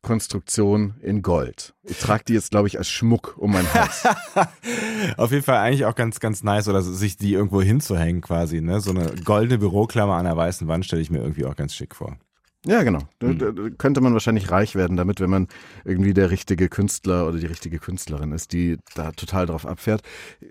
Konstruktion 0.00 0.94
in 1.00 1.22
Gold. 1.22 1.74
Ich 1.84 1.98
trage 1.98 2.24
die 2.26 2.32
jetzt, 2.32 2.50
glaube 2.50 2.66
ich, 2.66 2.76
als 2.76 2.90
Schmuck 2.90 3.36
um 3.38 3.52
mein 3.52 3.72
Hals. 3.72 4.04
Auf 5.16 5.30
jeden 5.30 5.44
Fall 5.44 5.58
eigentlich 5.58 5.84
auch 5.84 5.94
ganz, 5.94 6.18
ganz 6.18 6.42
nice, 6.42 6.66
oder 6.66 6.82
sich 6.82 7.16
die 7.16 7.32
irgendwo 7.34 7.62
hinzuhängen 7.62 8.20
quasi, 8.20 8.60
ne? 8.60 8.80
So 8.80 8.90
eine 8.90 9.12
goldene 9.24 9.58
Büroklammer 9.58 10.14
an 10.14 10.24
der 10.24 10.36
weißen 10.36 10.66
Wand 10.66 10.84
stelle 10.86 11.02
ich 11.02 11.10
mir 11.10 11.18
irgendwie 11.20 11.44
auch 11.44 11.54
ganz 11.54 11.74
schick 11.74 11.94
vor. 11.94 12.16
Ja, 12.64 12.82
genau. 12.84 13.00
Da, 13.18 13.28
Hm. 13.28 13.38
da, 13.38 13.50
da 13.50 13.68
könnte 13.70 14.00
man 14.00 14.12
wahrscheinlich 14.12 14.50
reich 14.50 14.74
werden 14.76 14.96
damit, 14.96 15.20
wenn 15.20 15.30
man 15.30 15.48
irgendwie 15.84 16.14
der 16.14 16.30
richtige 16.30 16.68
Künstler 16.68 17.26
oder 17.26 17.38
die 17.38 17.46
richtige 17.46 17.78
Künstlerin 17.78 18.30
ist, 18.32 18.52
die 18.52 18.78
da 18.94 19.10
total 19.12 19.46
drauf 19.46 19.66
abfährt. 19.66 20.02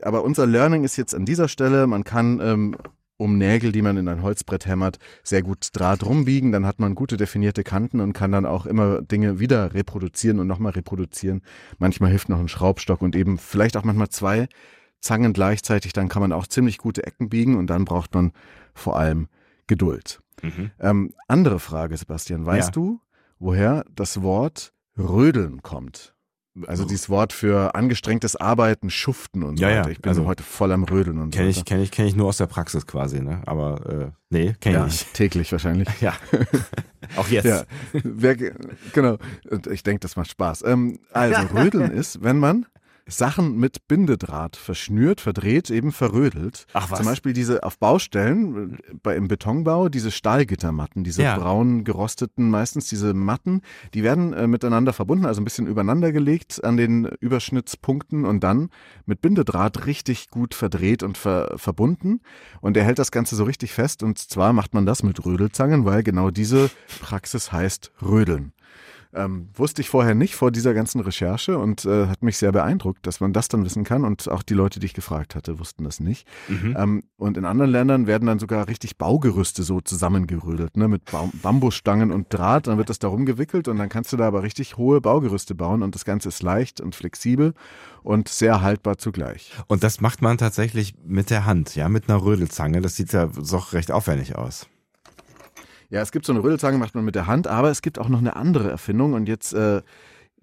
Aber 0.02 0.24
unser 0.24 0.46
Learning 0.46 0.84
ist 0.84 0.98
jetzt 0.98 1.16
an 1.16 1.26
dieser 1.26 1.48
Stelle, 1.48 1.88
man 1.88 2.04
kann 2.04 2.40
ähm, 2.42 2.76
um 3.16 3.38
Nägel, 3.38 3.72
die 3.72 3.82
man 3.84 3.98
in 3.98 4.08
ein 4.08 4.24
Holzbrett 4.24 4.66
hämmert, 4.66 4.98
sehr 5.24 5.42
gut 5.44 5.70
Draht 5.74 6.04
rumbiegen. 6.04 6.52
Dann 6.52 6.66
hat 6.66 6.80
man 6.80 6.96
gute 6.96 7.18
definierte 7.18 7.64
Kanten 7.64 8.00
und 8.02 8.14
kann 8.14 8.32
dann 8.32 8.46
auch 8.46 8.66
immer 8.66 9.02
Dinge 9.04 9.40
wieder 9.40 9.74
reproduzieren 9.74 10.40
und 10.40 10.48
nochmal 10.48 10.72
reproduzieren. 10.74 11.42
Manchmal 11.78 12.10
hilft 12.10 12.30
noch 12.30 12.40
ein 12.40 12.48
Schraubstock 12.48 13.02
und 13.02 13.16
eben 13.16 13.38
vielleicht 13.38 13.78
auch 13.78 13.84
manchmal 13.84 14.10
zwei 14.10 14.48
Zangen 15.02 15.34
gleichzeitig. 15.34 15.94
Dann 15.94 16.10
kann 16.10 16.22
man 16.24 16.34
auch 16.34 16.48
ziemlich 16.48 16.78
gute 16.78 17.06
Ecken 17.06 17.30
biegen 17.30 17.56
und 17.58 17.68
dann 17.68 17.86
braucht 17.86 18.14
man 18.16 18.32
vor 18.74 18.98
allem 18.98 19.28
Geduld. 19.68 20.21
Ähm, 20.80 21.14
andere 21.28 21.60
Frage, 21.60 21.96
Sebastian. 21.98 22.46
Weißt 22.46 22.70
Ja. 22.70 22.72
du, 22.72 23.02
woher 23.40 23.84
das 23.96 24.22
Wort 24.22 24.74
Rödeln 24.98 25.62
kommt? 25.62 26.14
Also 26.68 26.84
dieses 26.84 27.10
Wort 27.10 27.32
für 27.32 27.76
angestrengtes 27.76 28.36
Arbeiten, 28.36 28.90
Schuften 28.90 29.42
und 29.44 29.56
so 29.58 29.64
Ja, 29.64 29.70
weiter. 29.80 29.90
Ich 29.92 30.02
bin 30.02 30.10
Also, 30.10 30.26
heute 30.26 30.44
voll 30.44 30.74
am 30.74 30.84
Rödeln 30.84 31.18
und 31.20 31.32
Kenne 31.32 31.46
so 31.46 31.50
ich, 31.52 31.58
weiter. 31.60 31.66
kenn 31.66 31.80
ich, 31.82 31.92
kenn 31.92 32.08
ich 32.08 32.16
nur 32.18 32.28
aus 32.28 32.36
der 32.38 32.48
Praxis 32.48 32.86
quasi, 32.86 33.22
ne? 33.22 33.42
Aber 33.46 33.86
äh, 33.90 34.12
nee, 34.30 34.54
kenne 34.60 34.76
ja, 34.80 34.86
ich 34.86 34.92
nicht. 34.92 35.14
täglich 35.14 35.52
wahrscheinlich. 35.54 35.88
Ja. 36.02 36.14
auch 37.16 37.30
jetzt. 37.30 37.46
Ja, 37.46 37.64
wer, 37.94 38.36
ge- 38.36 38.54
genau. 38.94 39.18
Und 39.50 39.68
ich 39.68 39.84
denke, 39.84 40.02
das 40.02 40.18
macht 40.18 40.30
Spaß. 40.30 40.64
Ähm, 40.66 41.00
also 41.14 41.42
Rödeln 41.56 41.90
ist, 41.92 42.22
wenn 42.22 42.38
man 42.38 42.66
Sachen 43.08 43.58
mit 43.58 43.88
Bindedraht 43.88 44.56
verschnürt, 44.56 45.22
verdreht, 45.22 45.70
eben 45.70 45.92
verrödelt. 45.92 46.66
Ach 46.74 46.92
was. 46.92 47.00
Zum 47.00 47.08
Beispiel 47.08 47.34
diese 47.34 47.64
auf 47.64 47.78
Baustellen, 47.80 48.78
bei, 49.04 49.16
im 49.16 49.28
Betonbau, 49.28 49.90
diese 49.90 50.12
Stahlgittermatten, 50.12 51.04
diese 51.04 51.24
Ja. 51.24 51.38
braun 51.38 51.84
gerosteten, 51.84 52.50
meistens 52.50 52.88
diese 52.88 53.14
Matten, 53.14 53.62
die 53.94 54.04
werden 54.04 54.34
äh, 54.34 54.48
miteinander 54.48 54.94
verbunden, 54.94 55.26
also 55.26 55.42
ein 55.42 55.44
bisschen 55.46 55.68
übereinander 55.68 56.12
gelegt 56.12 56.64
an 56.64 56.78
den 56.78 57.06
Überschnittspunkten 57.20 58.26
und 58.26 58.44
dann 58.44 58.70
mit 59.06 59.22
Bindedraht 59.22 59.86
richtig 59.86 60.30
gut 60.30 60.54
verdreht 60.54 61.04
und 61.04 61.18
ver 61.18 61.54
verbunden. 61.58 62.22
Und 62.62 62.78
er 62.78 62.84
hält 62.84 63.00
das 63.00 63.12
Ganze 63.12 63.36
so 63.36 63.44
richtig 63.44 63.74
fest. 63.74 64.04
Und 64.04 64.18
zwar 64.20 64.54
macht 64.54 64.74
man 64.74 64.86
das 64.86 65.04
mit 65.04 65.26
Rödelzangen, 65.26 65.86
weil 65.86 66.04
genau 66.04 66.32
diese 66.32 66.70
Praxis 67.02 67.52
heißt 67.52 67.92
Rödeln. 68.02 68.54
Ähm, 69.14 69.50
wusste 69.54 69.82
ich 69.82 69.90
vorher 69.90 70.16
nicht 70.16 70.36
vor 70.36 70.52
dieser 70.52 70.74
ganzen 70.74 71.02
Recherche 71.02 71.58
und 71.58 71.86
äh, 71.86 72.08
hat 72.08 72.24
mich 72.24 72.38
sehr 72.38 72.52
beeindruckt, 72.52 73.06
dass 73.06 73.20
man 73.20 73.34
das 73.34 73.48
dann 73.48 73.66
wissen 73.66 73.84
kann. 73.84 74.06
Und 74.06 74.30
auch 74.30 74.44
die 74.44 74.54
Leute, 74.54 74.80
die 74.80 74.86
ich 74.86 74.94
gefragt 74.94 75.36
hatte, 75.36 75.60
wussten 75.60 75.84
das 75.84 76.00
nicht. 76.00 76.28
Mhm. 76.48 76.76
Ähm, 76.78 77.04
und 77.18 77.38
in 77.38 77.46
anderen 77.46 77.72
Ländern 77.72 78.08
werden 78.08 78.26
dann 78.26 78.40
sogar 78.40 78.68
richtig 78.68 78.98
Baugerüste 78.98 79.64
so 79.64 79.82
zusammengerödelt, 79.82 80.78
ne, 80.78 80.88
mit 80.88 81.06
Baum 81.12 81.32
Bambusstangen 81.42 82.12
und 82.12 82.34
Draht. 82.34 82.68
Dann 82.68 82.78
wird 82.78 82.90
das 82.90 83.00
da 83.00 83.10
rumgewickelt 83.10 83.68
und 83.68 83.78
dann 83.78 83.90
kannst 83.90 84.14
du 84.14 84.18
da 84.18 84.28
aber 84.28 84.44
richtig 84.44 84.78
hohe 84.78 85.02
Baugerüste 85.02 85.56
bauen 85.56 85.84
und 85.84 85.96
das 85.96 86.06
Ganze 86.06 86.30
ist 86.30 86.42
leicht 86.42 86.80
und 86.80 86.96
flexibel 86.96 87.54
und 88.04 88.30
sehr 88.30 88.62
haltbar 88.62 88.98
zugleich. 88.98 89.52
Und 89.68 89.84
das 89.84 90.02
macht 90.02 90.22
man 90.22 90.38
tatsächlich 90.38 90.96
mit 91.06 91.30
der 91.30 91.46
Hand, 91.46 91.76
ja, 91.76 91.90
mit 91.90 92.10
einer 92.10 92.24
Rödelzange. 92.24 92.82
Das 92.82 92.96
sieht 92.96 93.14
ja 93.14 93.28
doch 93.28 93.74
recht 93.74 93.92
aufwendig 93.92 94.36
aus. 94.36 94.68
Ja, 95.92 96.02
es 96.02 96.12
gibt 96.12 96.26
so 96.26 96.32
eine 96.32 96.42
Rüttelzange, 96.42 96.78
macht 96.78 96.96
man 96.96 97.04
mit 97.04 97.16
der 97.16 97.28
Hand, 97.28 97.48
aber 97.48 97.70
es 97.70 97.82
gibt 97.82 98.00
auch 98.00 98.08
noch 98.08 98.20
eine 98.20 98.38
andere 98.38 98.72
Erfindung 98.72 99.14
und 99.14 99.28
jetzt 99.28 99.54
äh, 99.54 99.82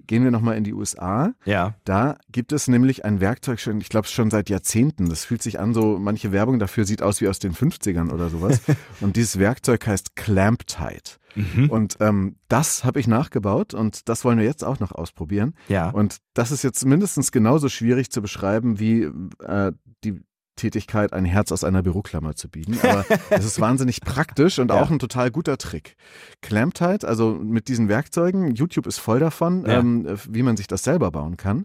gehen 0.06 0.22
wir 0.22 0.30
nochmal 0.30 0.56
in 0.56 0.64
die 0.64 0.74
USA. 0.74 1.32
Ja. 1.46 1.74
Da 1.84 2.18
gibt 2.30 2.52
es 2.52 2.68
nämlich 2.68 3.04
ein 3.04 3.20
Werkzeug 3.20 3.58
schon, 3.58 3.80
ich 3.80 3.88
glaube 3.88 4.08
schon 4.08 4.30
seit 4.30 4.50
Jahrzehnten. 4.50 5.08
Das 5.08 5.24
fühlt 5.24 5.42
sich 5.42 5.58
an, 5.58 5.72
so 5.72 5.98
manche 5.98 6.32
Werbung 6.32 6.58
dafür 6.58 6.84
sieht 6.84 7.02
aus 7.02 7.20
wie 7.22 7.28
aus 7.28 7.38
den 7.38 7.54
50ern 7.54 8.12
oder 8.12 8.28
sowas. 8.28 8.60
und 9.00 9.16
dieses 9.16 9.38
Werkzeug 9.38 9.86
heißt 9.86 10.16
Clamp 10.16 10.66
Tight. 10.66 11.18
Mhm. 11.34 11.70
Und 11.70 11.96
ähm, 12.00 12.36
das 12.48 12.84
habe 12.84 13.00
ich 13.00 13.06
nachgebaut 13.06 13.72
und 13.72 14.08
das 14.08 14.24
wollen 14.24 14.38
wir 14.38 14.44
jetzt 14.44 14.64
auch 14.64 14.80
noch 14.80 14.92
ausprobieren. 14.92 15.54
Ja. 15.68 15.90
Und 15.90 16.18
das 16.34 16.50
ist 16.50 16.62
jetzt 16.62 16.84
mindestens 16.84 17.32
genauso 17.32 17.68
schwierig 17.68 18.10
zu 18.10 18.20
beschreiben 18.20 18.78
wie 18.78 19.04
äh, 19.44 19.72
die 20.04 20.20
Tätigkeit, 20.58 21.12
ein 21.14 21.24
Herz 21.24 21.50
aus 21.52 21.64
einer 21.64 21.82
Büroklammer 21.82 22.36
zu 22.36 22.48
biegen. 22.50 22.78
Aber 22.82 23.04
es 23.30 23.44
ist 23.46 23.60
wahnsinnig 23.60 24.02
praktisch 24.02 24.58
und 24.58 24.70
Ja. 24.70 24.80
auch 24.82 24.90
ein 24.90 24.98
total 24.98 25.30
guter 25.30 25.56
Trick. 25.56 25.96
Clamp 26.42 26.74
Tight, 26.74 27.04
also 27.06 27.32
mit 27.34 27.68
diesen 27.68 27.88
Werkzeugen, 27.88 28.54
YouTube 28.54 28.86
ist 28.86 28.98
voll 28.98 29.20
davon, 29.20 29.64
Ja. 29.66 29.78
ähm, 29.80 30.06
wie 30.28 30.42
man 30.42 30.56
sich 30.58 30.66
das 30.66 30.82
selber 30.84 31.10
bauen 31.10 31.36
kann, 31.38 31.64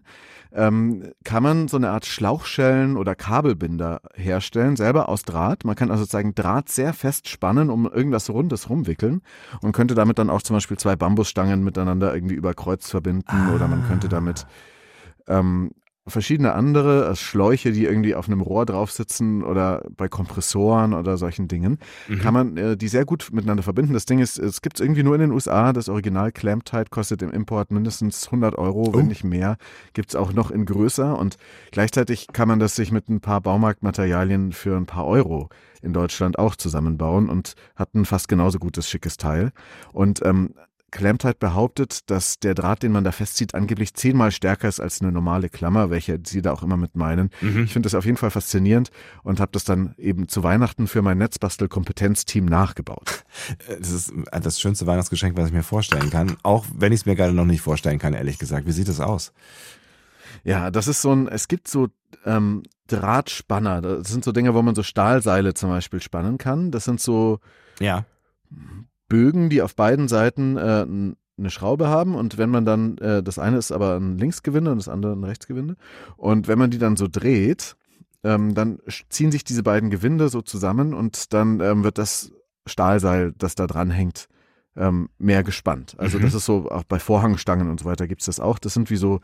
ähm, 0.52 1.12
kann 1.24 1.42
man 1.42 1.68
so 1.68 1.76
eine 1.76 1.90
Art 1.90 2.06
Schlauchschellen 2.06 2.96
oder 2.96 3.14
Kabelbinder 3.14 4.00
herstellen, 4.14 4.76
selber 4.76 5.08
aus 5.08 5.22
Draht. 5.24 5.64
Man 5.64 5.74
kann 5.76 5.90
also 5.90 6.04
sozusagen 6.04 6.34
Draht 6.34 6.68
sehr 6.70 6.92
fest 6.94 7.28
spannen, 7.28 7.68
um 7.70 7.86
irgendwas 7.90 8.30
Rundes 8.30 8.70
rumwickeln 8.70 9.20
und 9.60 9.72
könnte 9.72 9.94
damit 9.94 10.18
dann 10.18 10.30
auch 10.30 10.42
zum 10.42 10.54
Beispiel 10.56 10.78
zwei 10.78 10.96
Bambusstangen 10.96 11.62
miteinander 11.64 12.14
irgendwie 12.14 12.34
über 12.36 12.54
Kreuz 12.54 12.88
verbinden 12.88 13.50
oder 13.54 13.66
man 13.68 13.84
könnte 13.88 14.08
damit 14.08 14.46
ähm, 15.26 15.72
verschiedene 16.06 16.54
andere 16.54 17.08
äh, 17.08 17.16
Schläuche, 17.16 17.72
die 17.72 17.84
irgendwie 17.84 18.14
auf 18.14 18.28
einem 18.28 18.40
Rohr 18.40 18.66
drauf 18.66 18.90
sitzen 18.90 19.42
oder 19.42 19.82
bei 19.96 20.08
Kompressoren 20.08 20.92
oder 20.92 21.16
solchen 21.16 21.48
Dingen, 21.48 21.78
kann 22.20 22.34
man 22.34 22.56
äh, 22.56 22.76
die 22.76 22.88
sehr 22.88 23.04
gut 23.04 23.30
miteinander 23.32 23.62
verbinden. 23.62 23.94
Das 23.94 24.04
Ding 24.04 24.18
ist, 24.18 24.38
es 24.38 24.60
gibt 24.60 24.78
es 24.78 24.84
irgendwie 24.84 25.02
nur 25.02 25.14
in 25.14 25.22
den 25.22 25.32
USA. 25.32 25.72
Das 25.72 25.88
Original 25.88 26.30
Clamp 26.32 26.64
Tight 26.64 26.90
kostet 26.90 27.22
im 27.22 27.30
Import 27.30 27.70
mindestens 27.70 28.26
100 28.26 28.56
Euro, 28.56 28.94
wenn 28.94 29.06
nicht 29.06 29.24
mehr. 29.24 29.56
Gibt 29.94 30.10
es 30.10 30.16
auch 30.16 30.32
noch 30.32 30.50
in 30.50 30.66
größer 30.66 31.18
und 31.18 31.36
gleichzeitig 31.70 32.28
kann 32.32 32.48
man 32.48 32.58
das 32.58 32.76
sich 32.76 32.92
mit 32.92 33.08
ein 33.08 33.20
paar 33.20 33.40
Baumarktmaterialien 33.40 34.52
für 34.52 34.76
ein 34.76 34.86
paar 34.86 35.06
Euro 35.06 35.48
in 35.82 35.92
Deutschland 35.92 36.38
auch 36.38 36.56
zusammenbauen 36.56 37.28
und 37.28 37.54
hat 37.76 37.94
ein 37.94 38.04
fast 38.04 38.28
genauso 38.28 38.58
gutes, 38.58 38.88
schickes 38.88 39.16
Teil. 39.16 39.52
Und 39.92 40.24
ähm, 40.24 40.54
Clamptight 40.94 41.40
behauptet, 41.40 42.08
dass 42.08 42.38
der 42.38 42.54
Draht, 42.54 42.84
den 42.84 42.92
man 42.92 43.02
da 43.02 43.10
festzieht, 43.10 43.54
angeblich 43.54 43.94
zehnmal 43.94 44.30
stärker 44.30 44.68
ist 44.68 44.78
als 44.78 45.02
eine 45.02 45.10
normale 45.10 45.48
Klammer, 45.48 45.90
welche 45.90 46.20
sie 46.24 46.40
da 46.40 46.52
auch 46.52 46.62
immer 46.62 46.76
mit 46.76 46.94
meinen. 46.94 47.30
Ich 47.64 47.72
finde 47.72 47.86
das 47.86 47.94
auf 47.94 48.04
jeden 48.04 48.16
Fall 48.16 48.30
faszinierend 48.30 48.90
und 49.24 49.40
habe 49.40 49.50
das 49.52 49.64
dann 49.64 49.94
eben 49.98 50.28
zu 50.28 50.44
Weihnachten 50.44 50.86
für 50.86 51.02
mein 51.02 51.18
Netzbastel-Kompetenzteam 51.18 52.46
nachgebaut. 52.46 53.24
Das 53.68 53.90
ist 53.90 54.12
das 54.30 54.60
schönste 54.60 54.86
Weihnachtsgeschenk, 54.86 55.36
was 55.36 55.48
ich 55.48 55.52
mir 55.52 55.64
vorstellen 55.64 56.08
kann. 56.10 56.36
Auch 56.44 56.64
wenn 56.72 56.92
ich 56.92 57.00
es 57.00 57.06
mir 57.06 57.16
gerade 57.16 57.32
noch 57.32 57.44
nicht 57.44 57.60
vorstellen 57.60 57.98
kann, 57.98 58.14
ehrlich 58.14 58.38
gesagt. 58.38 58.66
Wie 58.66 58.72
sieht 58.72 58.88
es 58.88 59.00
aus? 59.00 59.32
Ja, 60.44 60.70
das 60.70 60.86
ist 60.86 61.02
so 61.02 61.12
ein, 61.12 61.26
es 61.26 61.48
gibt 61.48 61.66
so 61.68 61.88
ähm, 62.24 62.62
Drahtspanner. 62.86 63.80
Das 63.80 64.08
sind 64.08 64.24
so 64.24 64.32
Dinge, 64.32 64.54
wo 64.54 64.62
man 64.62 64.74
so 64.74 64.82
Stahlseile 64.82 65.54
zum 65.54 65.70
Beispiel 65.70 66.00
spannen 66.00 66.38
kann. 66.38 66.70
Das 66.70 66.84
sind 66.84 67.00
so 67.00 67.40
Ja. 67.80 68.04
Bögen, 69.14 69.48
die 69.48 69.62
auf 69.62 69.76
beiden 69.76 70.08
Seiten 70.08 70.56
äh, 70.56 70.84
eine 71.38 71.50
Schraube 71.50 71.86
haben 71.86 72.16
und 72.16 72.36
wenn 72.36 72.50
man 72.50 72.64
dann, 72.64 72.98
äh, 72.98 73.22
das 73.22 73.38
eine 73.38 73.58
ist 73.58 73.70
aber 73.70 73.94
ein 73.96 74.18
Linksgewinde 74.18 74.72
und 74.72 74.78
das 74.78 74.88
andere 74.88 75.12
ein 75.12 75.22
Rechtsgewinde 75.22 75.76
und 76.16 76.48
wenn 76.48 76.58
man 76.58 76.70
die 76.70 76.78
dann 76.78 76.96
so 76.96 77.06
dreht, 77.08 77.76
ähm, 78.24 78.54
dann 78.54 78.78
ziehen 79.10 79.30
sich 79.30 79.44
diese 79.44 79.62
beiden 79.62 79.90
Gewinde 79.90 80.28
so 80.30 80.42
zusammen 80.42 80.94
und 80.94 81.32
dann 81.32 81.60
ähm, 81.60 81.84
wird 81.84 81.98
das 81.98 82.32
Stahlseil, 82.66 83.32
das 83.38 83.54
da 83.54 83.68
dran 83.68 83.90
hängt, 83.90 84.28
ähm, 84.76 85.10
mehr 85.18 85.44
gespannt. 85.44 85.94
Also 85.98 86.18
Mhm. 86.18 86.22
das 86.22 86.34
ist 86.34 86.46
so, 86.46 86.68
auch 86.70 86.84
bei 86.84 86.98
Vorhangstangen 86.98 87.70
und 87.70 87.78
so 87.80 87.84
weiter 87.86 88.08
gibt's 88.08 88.26
das 88.26 88.40
auch. 88.40 88.58
Das 88.58 88.74
sind 88.74 88.90
wie 88.90 88.96
so, 88.96 89.20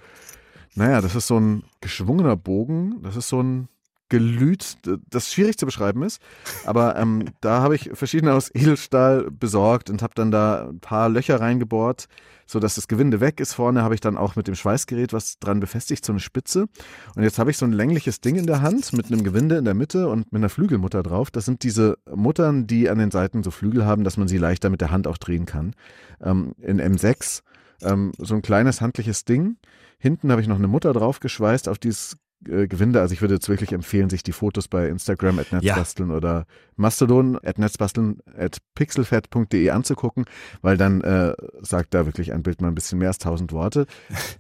naja, 0.77 1.01
das 1.01 1.17
ist 1.17 1.27
so 1.27 1.41
ein 1.41 1.65
geschwungener 1.81 2.37
Bogen, 2.37 3.03
das 3.03 3.17
ist 3.17 3.29
so 3.29 3.43
ein 3.43 3.69
Gelüt, 4.11 4.77
das 5.09 5.33
schwierig 5.33 5.57
zu 5.57 5.65
beschreiben 5.65 6.03
ist. 6.03 6.21
Aber 6.67 6.97
ähm, 6.97 7.25
da 7.41 7.63
habe 7.63 7.75
ich 7.75 7.91
verschiedene 7.95 8.35
aus 8.35 8.51
Edelstahl 8.55 9.31
besorgt 9.31 9.89
und 9.89 10.03
habe 10.03 10.13
dann 10.15 10.31
da 10.31 10.69
ein 10.69 10.81
paar 10.81 11.09
Löcher 11.09 11.41
reingebohrt, 11.41 12.09
so 12.47 12.61
dass 12.61 12.75
das 12.75 12.89
Gewinde 12.89 13.21
weg 13.21 13.41
ist. 13.41 13.55
Vorne 13.55 13.83
habe 13.83 13.95
ich 13.95 14.01
dann 14.01 14.19
auch 14.19 14.37
mit 14.37 14.49
dem 14.49 14.55
Schweißgerät 14.55 15.13
was 15.13 15.39
dran 15.39 15.61
befestigt, 15.61 16.05
so 16.05 16.13
eine 16.13 16.21
Spitze. 16.21 16.67
Und 17.15 17.23
jetzt 17.23 17.39
habe 17.39 17.51
ich 17.51 17.57
so 17.57 17.65
ein 17.65 17.73
längliches 17.73 18.21
Ding 18.21 18.37
in 18.37 18.47
der 18.47 18.61
Hand 18.61 18.93
mit 18.93 19.07
einem 19.07 19.25
Gewinde 19.25 19.57
in 19.57 19.65
der 19.65 19.75
Mitte 19.75 20.09
und 20.09 20.31
mit 20.33 20.41
einer 20.41 20.51
Flügelmutter 20.51 21.03
drauf. 21.03 21.31
Das 21.31 21.47
sind 21.47 21.63
diese 21.63 21.97
Muttern, 22.15 22.67
die 22.67 22.91
an 22.91 22.99
den 22.99 23.11
Seiten 23.11 23.43
so 23.43 23.51
Flügel 23.51 23.87
haben, 23.87 24.05
dass 24.05 24.17
man 24.17 24.29
sie 24.29 24.39
leichter 24.39 24.69
mit 24.69 24.83
der 24.83 24.91
Hand 24.91 25.07
auch 25.07 25.19
drehen 25.19 25.47
kann. 25.47 25.75
Ähm, 26.21 26.55
in 26.59 26.81
M6 26.81 27.43
ähm, 27.83 28.13
so 28.19 28.35
ein 28.35 28.43
kleines 28.43 28.81
handliches 28.81 29.25
Ding. 29.25 29.57
Hinten 29.99 30.31
habe 30.31 30.41
ich 30.41 30.49
noch 30.49 30.57
eine 30.57 30.69
Mutter 30.69 30.93
drauf 30.93 31.21
geschweißt 31.21 31.69
auf 31.69 31.79
dieses 31.79 32.17
äh, 32.49 32.67
Gewinde. 32.69 33.01
Also 33.01 33.13
ich 33.13 33.21
würde 33.21 33.35
jetzt 33.35 33.49
wirklich 33.49 33.73
empfehlen, 33.73 34.11
sich 34.11 34.23
die 34.23 34.33
Fotos 34.33 34.69
bei 34.69 34.89
Instagram 34.89 35.39
at 35.39 35.53
netzbasteln 35.53 36.11
oder 36.11 36.47
Mastodon 36.77 37.39
at 37.45 37.59
netzbasteln 37.59 38.19
at 38.37 38.59
pixelfed.de 38.75 39.71
anzugucken, 39.71 40.25
weil 40.63 40.77
dann 40.77 41.01
äh, 41.03 41.35
sagt 41.61 41.95
da 41.95 42.07
wirklich 42.07 42.33
ein 42.33 42.43
Bild 42.43 42.61
mal 42.61 42.69
ein 42.69 42.75
bisschen 42.75 42.99
mehr 42.99 43.09
als 43.09 43.19
tausend 43.19 43.53
Worte. 43.53 43.87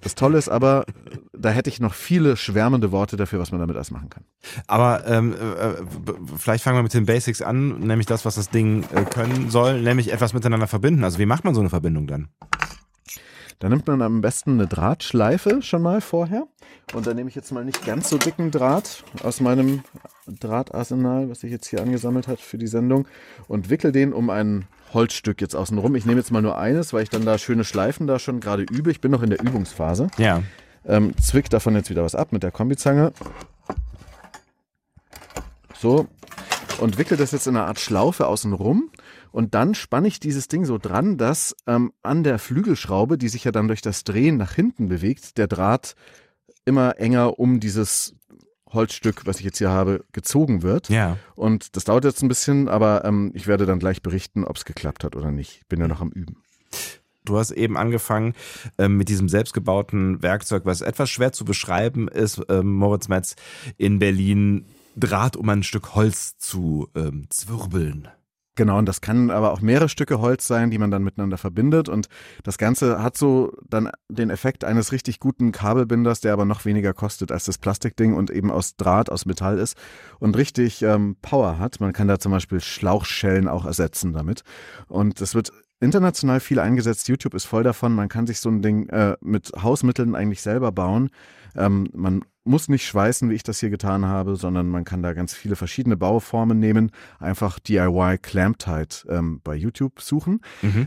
Das 0.01 0.15
Tolle 0.15 0.39
ist 0.39 0.49
aber, 0.49 0.85
da 1.33 1.51
hätte 1.51 1.69
ich 1.71 1.81
noch 1.81 1.95
viele 1.95 2.37
schwärmende 2.37 2.93
Worte 2.93 3.17
dafür, 3.17 3.39
was 3.39 3.51
man 3.53 3.61
damit 3.61 3.77
alles 3.77 3.91
machen 3.91 4.11
kann. 4.11 4.25
Aber 4.67 5.07
ähm, 5.07 5.33
äh, 5.35 5.83
b- 5.83 6.13
vielleicht 6.37 6.65
fangen 6.65 6.79
wir 6.79 6.83
mit 6.83 6.95
den 6.95 7.07
Basics 7.07 7.43
an, 7.43 7.81
nämlich 7.81 8.07
das, 8.07 8.25
was 8.25 8.37
das 8.37 8.49
Ding 8.51 8.85
äh, 8.95 9.05
können 9.05 9.51
soll, 9.51 9.81
nämlich 9.83 10.13
etwas 10.13 10.33
miteinander 10.33 10.67
verbinden. 10.67 11.05
Also 11.05 11.19
wie 11.19 11.27
macht 11.27 11.45
man 11.45 11.55
so 11.55 11.61
eine 11.61 11.71
Verbindung 11.71 12.07
dann? 12.07 12.29
Da 13.59 13.69
nimmt 13.69 13.87
man 13.87 14.01
am 14.01 14.23
besten 14.23 14.53
eine 14.53 14.67
Drahtschleife 14.67 15.61
schon 15.61 15.83
mal 15.83 16.01
vorher. 16.01 16.47
Und 16.93 17.07
da 17.07 17.15
nehme 17.15 17.29
ich 17.29 17.37
jetzt 17.37 17.53
mal 17.53 17.65
nicht 17.65 17.87
ganz 17.87 18.09
so 18.09 18.19
dicken 18.19 18.51
Draht 18.51 19.05
aus 19.23 19.41
meinem 19.41 19.83
Drahtarsenal, 20.27 21.31
was 21.31 21.41
sich 21.41 21.53
jetzt 21.53 21.69
hier 21.69 21.83
angesammelt 21.83 22.27
hat 22.27 22.41
für 22.41 22.59
die 22.59 22.67
Sendung, 22.67 23.07
und 23.47 23.71
wickel 23.71 23.93
den 23.93 24.13
um 24.13 24.29
ein 24.29 24.67
Holzstück 24.93 25.41
jetzt 25.41 25.55
außen 25.55 25.79
rum. 25.79 25.95
Ich 25.95 26.05
nehme 26.05 26.19
jetzt 26.19 26.33
mal 26.33 26.43
nur 26.43 26.59
eines, 26.59 26.93
weil 26.93 27.05
ich 27.05 27.11
dann 27.11 27.25
da 27.25 27.39
schöne 27.39 27.65
Schleifen 27.65 28.09
da 28.09 28.19
schon 28.19 28.41
gerade 28.41 28.65
übe. 28.65 28.91
Ich 28.91 29.01
bin 29.01 29.13
noch 29.13 29.23
in 29.23 29.31
der 29.31 29.41
Übungsphase. 29.41 30.09
Ja. 30.19 30.43
Ähm, 30.85 31.15
zwick 31.19 31.49
davon 31.49 31.77
jetzt 31.77 31.91
wieder 31.91 32.03
was 32.03 32.15
ab 32.17 32.33
mit 32.33 32.43
der 32.43 32.51
Kombizange. 32.51 33.13
So. 35.79 36.09
Und 36.81 36.99
wickel 36.99 37.17
das 37.17 37.33
jetzt 37.33 37.47
in 37.47 37.57
einer 37.57 37.67
Art 37.67 37.79
Schlaufe 37.79 38.27
außen 38.27 38.53
rum. 38.53 38.91
Und 39.33 39.55
dann 39.55 39.75
spanne 39.75 40.09
ich 40.09 40.19
dieses 40.19 40.49
Ding 40.49 40.65
so 40.65 40.79
dran, 40.79 41.19
dass 41.19 41.55
ähm, 41.67 41.93
an 42.03 42.25
der 42.25 42.39
Flügelschraube, 42.39 43.17
die 43.17 43.29
sich 43.29 43.45
ja 43.45 43.53
dann 43.53 43.69
durch 43.69 43.83
das 43.83 44.03
Drehen 44.03 44.39
nach 44.39 44.55
hinten 44.55 44.89
bewegt, 44.89 45.39
der 45.39 45.47
Draht 45.47 45.95
immer 46.71 46.99
enger 46.99 47.39
um 47.41 47.59
dieses 47.59 48.15
Holzstück, 48.73 49.27
was 49.27 49.41
ich 49.41 49.45
jetzt 49.45 49.59
hier 49.59 49.71
habe, 49.71 50.05
gezogen 50.13 50.63
wird. 50.63 50.89
Ja. 50.89 51.17
Und 51.35 51.77
das 51.77 51.85
dauert 51.85 52.05
jetzt 52.05 52.23
ein 52.23 52.29
bisschen, 52.29 52.69
aber 52.69 53.05
ähm, 53.05 53.33
ich 53.35 53.49
werde 53.49 53.67
dann 53.67 53.81
gleich 53.81 54.03
berichten, 54.03 54.45
ob 54.45 54.57
es 54.57 54.65
geklappt 54.65 55.03
hat 55.03 55.17
oder 55.17 55.33
nicht. 55.33 55.59
Ich 55.63 55.67
bin 55.67 55.81
ja 55.81 55.89
noch 55.89 56.01
am 56.01 56.11
Üben. 56.11 56.37
Du 57.25 57.37
hast 57.37 57.51
eben 57.51 57.77
angefangen 57.77 58.35
ähm, 58.79 58.97
mit 58.97 59.09
diesem 59.09 59.29
selbstgebauten 59.29 60.23
Werkzeug, 60.23 60.65
was 60.65 60.81
etwas 60.81 61.11
schwer 61.11 61.33
zu 61.33 61.45
beschreiben 61.45 62.07
ist, 62.07 62.41
ähm, 62.49 62.73
Moritz 62.73 63.09
Metz, 63.09 63.35
in 63.77 63.99
Berlin 63.99 64.67
Draht 64.97 65.37
um 65.37 65.49
ein 65.49 65.63
Stück 65.63 65.95
Holz 65.95 66.39
zu 66.39 66.89
ähm, 66.95 67.27
zwirbeln. 67.29 68.09
Genau, 68.57 68.79
und 68.79 68.87
das 68.87 69.01
kann 69.01 69.31
aber 69.31 69.53
auch 69.53 69.61
mehrere 69.61 69.89
Stücke 69.89 70.21
Holz 70.21 70.47
sein, 70.47 70.71
die 70.71 70.79
man 70.79 70.91
dann 70.91 71.05
miteinander 71.05 71.39
verbindet. 71.39 71.89
Und 71.89 72.09
das 72.43 72.59
Ganze 72.59 73.03
hat 73.03 73.17
so 73.17 73.53
dann 73.69 73.91
den 74.09 74.29
Effekt 74.29 74.65
eines 74.65 74.93
richtig 74.93 75.21
guten 75.21 75.53
Kabelbinders, 75.53 76.21
der 76.21 76.33
aber 76.33 76.45
noch 76.45 76.65
weniger 76.65 76.93
kostet 76.93 77.31
als 77.31 77.45
das 77.45 77.59
Plastikding 77.59 78.13
und 78.13 78.31
eben 78.31 78.51
aus 78.51 78.77
Draht, 78.77 79.11
aus 79.11 79.25
Metall 79.25 79.59
ist 79.59 79.79
und 80.19 80.37
richtig 80.37 80.83
ähm, 80.83 81.17
Power 81.23 81.59
hat. 81.59 81.81
Man 81.81 81.93
kann 81.93 82.09
da 82.09 82.19
zum 82.19 82.33
Beispiel 82.33 82.61
Schlauchschellen 82.61 83.49
auch 83.49 83.65
ersetzen 83.65 84.13
damit. 84.13 84.43
Und 84.89 85.21
das 85.21 85.35
wird 85.35 85.53
international 85.81 86.41
viel 86.41 86.61
eingesetzt. 86.61 87.09
YouTube 87.09 87.35
ist 87.35 87.47
voll 87.47 87.63
davon. 87.63 87.95
Man 87.95 88.09
kann 88.09 88.27
sich 88.27 88.41
so 88.41 88.51
ein 88.51 88.63
Ding 88.63 88.89
äh, 88.91 89.17
mit 89.21 89.53
Hausmitteln 89.61 90.15
eigentlich 90.15 90.43
selber 90.43 90.73
bauen. 90.73 91.11
Ähm, 91.57 91.89
man 91.93 92.23
muss 92.45 92.69
nicht 92.69 92.87
schweißen, 92.87 93.29
wie 93.31 93.35
ich 93.35 93.43
das 93.43 93.61
hier 93.61 93.71
getan 93.71 94.07
habe, 94.07 94.37
sondern 94.37 94.69
man 94.69 94.85
kann 94.85 95.03
da 95.03 95.13
ganz 95.13 95.35
viele 95.35 95.57
verschiedene 95.57 95.97
Bauformen 95.97 96.59
nehmen. 96.59 96.91
Einfach 97.19 97.59
DIY 97.59 98.19
Clamp 98.19 98.59
Tight 98.59 99.07
ähm, 99.09 99.41
bei 99.43 99.55
YouTube 99.55 100.01
suchen. 100.01 100.41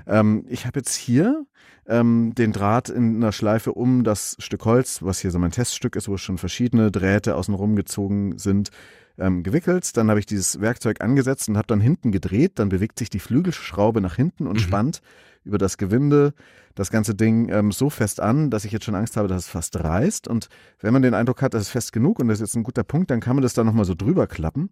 Ähm, 0.08 0.46
ich 0.48 0.66
habe 0.66 0.80
jetzt 0.80 0.96
hier 0.96 1.46
ähm, 1.88 2.34
den 2.36 2.52
Draht 2.52 2.90
in 2.90 3.18
einer 3.18 3.32
Schleife 3.32 3.74
um 3.74 4.04
das 4.04 4.36
Stück 4.40 4.66
Holz, 4.66 5.02
was 5.04 5.20
hier 5.20 5.32
so 5.32 5.40
mein 5.40 5.52
Teststück 5.52 5.96
ist, 5.96 6.08
wo 6.08 6.18
schon 6.18 6.38
verschiedene 6.38 6.92
Drähte 6.92 7.36
außen 7.36 7.54
rumgezogen 7.54 8.38
sind, 8.38 8.70
ähm, 9.18 9.44
gewickelt. 9.44 9.96
Dann 9.98 10.10
habe 10.10 10.20
ich 10.20 10.26
dieses 10.26 10.62
Werkzeug 10.62 11.02
angesetzt 11.02 11.50
und 11.50 11.58
habe 11.58 11.68
dann 11.68 11.82
hinten 11.82 12.12
gedreht. 12.12 12.54
Dann 12.56 12.70
bewegt 12.70 13.00
sich 13.00 13.10
die 13.10 13.20
Flügelschraube 13.20 14.02
nach 14.02 14.16
hinten 14.16 14.48
und 14.48 14.60
spannt 14.60 15.02
über 15.44 15.58
das 15.58 15.78
Gewinde 15.78 16.34
das 16.76 16.90
ganze 16.90 17.14
Ding 17.14 17.50
ähm, 17.50 17.72
so 17.72 17.90
fest 17.90 18.20
an, 18.20 18.50
dass 18.50 18.66
ich 18.66 18.72
jetzt 18.72 18.86
schon 18.86 18.96
Angst 18.96 19.16
habe, 19.16 19.28
dass 19.28 19.44
es 19.44 19.48
fast 19.48 19.80
reißt. 19.80 20.28
Und 20.28 20.50
wenn 20.80 20.94
man 20.94 21.02
den 21.02 21.14
Eindruck 21.14 21.42
hat, 21.42 21.54
das 21.54 21.64
ist 21.64 21.70
fest 21.70 21.94
genug 21.94 22.20
und 22.20 22.28
das 22.28 22.40
ist 22.40 22.48
jetzt 22.50 22.56
ein 22.56 22.64
guter 22.64 22.84
Punkt, 22.84 23.12
dann 23.12 23.20
kann 23.20 23.36
man 23.36 23.44
das 23.44 23.54
da 23.54 23.64
nochmal 23.64 23.86
so 23.86 23.94
drüber 23.94 24.26
klappen. 24.28 24.70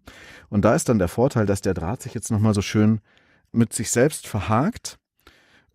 Und 0.48 0.64
da 0.64 0.74
ist 0.74 0.88
dann 0.88 0.98
der 0.98 1.08
Vorteil, 1.08 1.46
dass 1.46 1.60
der 1.60 1.74
Draht 1.74 2.02
sich 2.02 2.14
jetzt 2.14 2.30
nochmal 2.30 2.54
so 2.54 2.62
schön 2.62 3.00
mit 3.52 3.72
sich 3.72 3.90
selbst 3.90 4.26
verhakt. 4.26 4.98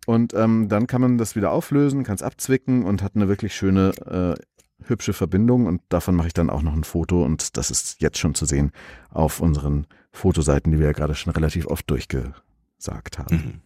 Und 0.06 0.34
ähm, 0.34 0.68
dann 0.68 0.86
kann 0.86 1.00
man 1.00 1.18
das 1.18 1.36
wieder 1.36 1.50
auflösen, 1.50 2.04
kann 2.04 2.16
es 2.16 2.22
abzwicken 2.22 2.84
und 2.84 3.02
hat 3.02 3.14
eine 3.14 3.28
wirklich 3.28 3.54
schöne, 3.54 3.90
äh, 4.06 4.42
hübsche 4.88 5.12
Verbindung. 5.12 5.66
Und 5.66 5.82
davon 5.88 6.14
mache 6.14 6.28
ich 6.28 6.34
dann 6.34 6.50
auch 6.50 6.62
noch 6.62 6.74
ein 6.74 6.84
Foto. 6.84 7.24
Und 7.24 7.56
das 7.56 7.70
ist 7.70 8.00
jetzt 8.00 8.18
schon 8.18 8.34
zu 8.34 8.44
sehen 8.44 8.72
auf 9.10 9.40
unseren 9.40 9.86
Fotoseiten, 10.12 10.72
die 10.72 10.78
wir 10.78 10.86
ja 10.86 10.92
gerade 10.92 11.14
schon 11.14 11.32
relativ 11.32 11.66
oft 11.66 11.86
durchgesagt 12.78 13.18
haben. 13.18 13.36
Mhm. 13.36 13.60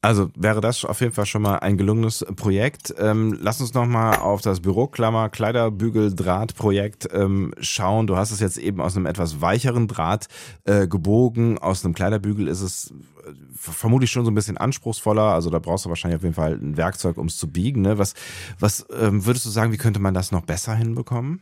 Also 0.00 0.30
wäre 0.36 0.60
das 0.60 0.84
auf 0.84 1.00
jeden 1.00 1.12
Fall 1.12 1.26
schon 1.26 1.42
mal 1.42 1.56
ein 1.56 1.76
gelungenes 1.76 2.24
Projekt. 2.36 2.94
Ähm, 2.98 3.36
lass 3.40 3.60
uns 3.60 3.74
noch 3.74 3.86
mal 3.86 4.16
auf 4.16 4.42
das 4.42 4.60
Büroklammer 4.60 5.28
Kleiderbügel 5.28 6.14
Draht 6.14 6.54
Projekt 6.54 7.08
ähm, 7.12 7.52
schauen. 7.60 8.06
Du 8.06 8.16
hast 8.16 8.30
es 8.30 8.38
jetzt 8.38 8.58
eben 8.58 8.80
aus 8.80 8.96
einem 8.96 9.06
etwas 9.06 9.40
weicheren 9.40 9.88
Draht 9.88 10.28
äh, 10.64 10.86
gebogen. 10.86 11.58
Aus 11.58 11.84
einem 11.84 11.94
Kleiderbügel 11.94 12.46
ist 12.46 12.60
es 12.60 12.92
äh, 13.26 13.32
vermutlich 13.52 14.12
schon 14.12 14.24
so 14.24 14.30
ein 14.30 14.36
bisschen 14.36 14.56
anspruchsvoller. 14.56 15.34
Also 15.34 15.50
da 15.50 15.58
brauchst 15.58 15.84
du 15.84 15.88
wahrscheinlich 15.88 16.18
auf 16.18 16.22
jeden 16.22 16.36
Fall 16.36 16.52
ein 16.52 16.76
Werkzeug, 16.76 17.18
um 17.18 17.26
es 17.26 17.36
zu 17.36 17.50
biegen. 17.50 17.82
Ne? 17.82 17.98
Was, 17.98 18.14
was 18.60 18.86
ähm, 18.96 19.26
würdest 19.26 19.46
du 19.46 19.50
sagen, 19.50 19.72
wie 19.72 19.78
könnte 19.78 20.00
man 20.00 20.14
das 20.14 20.30
noch 20.30 20.42
besser 20.42 20.76
hinbekommen? 20.76 21.40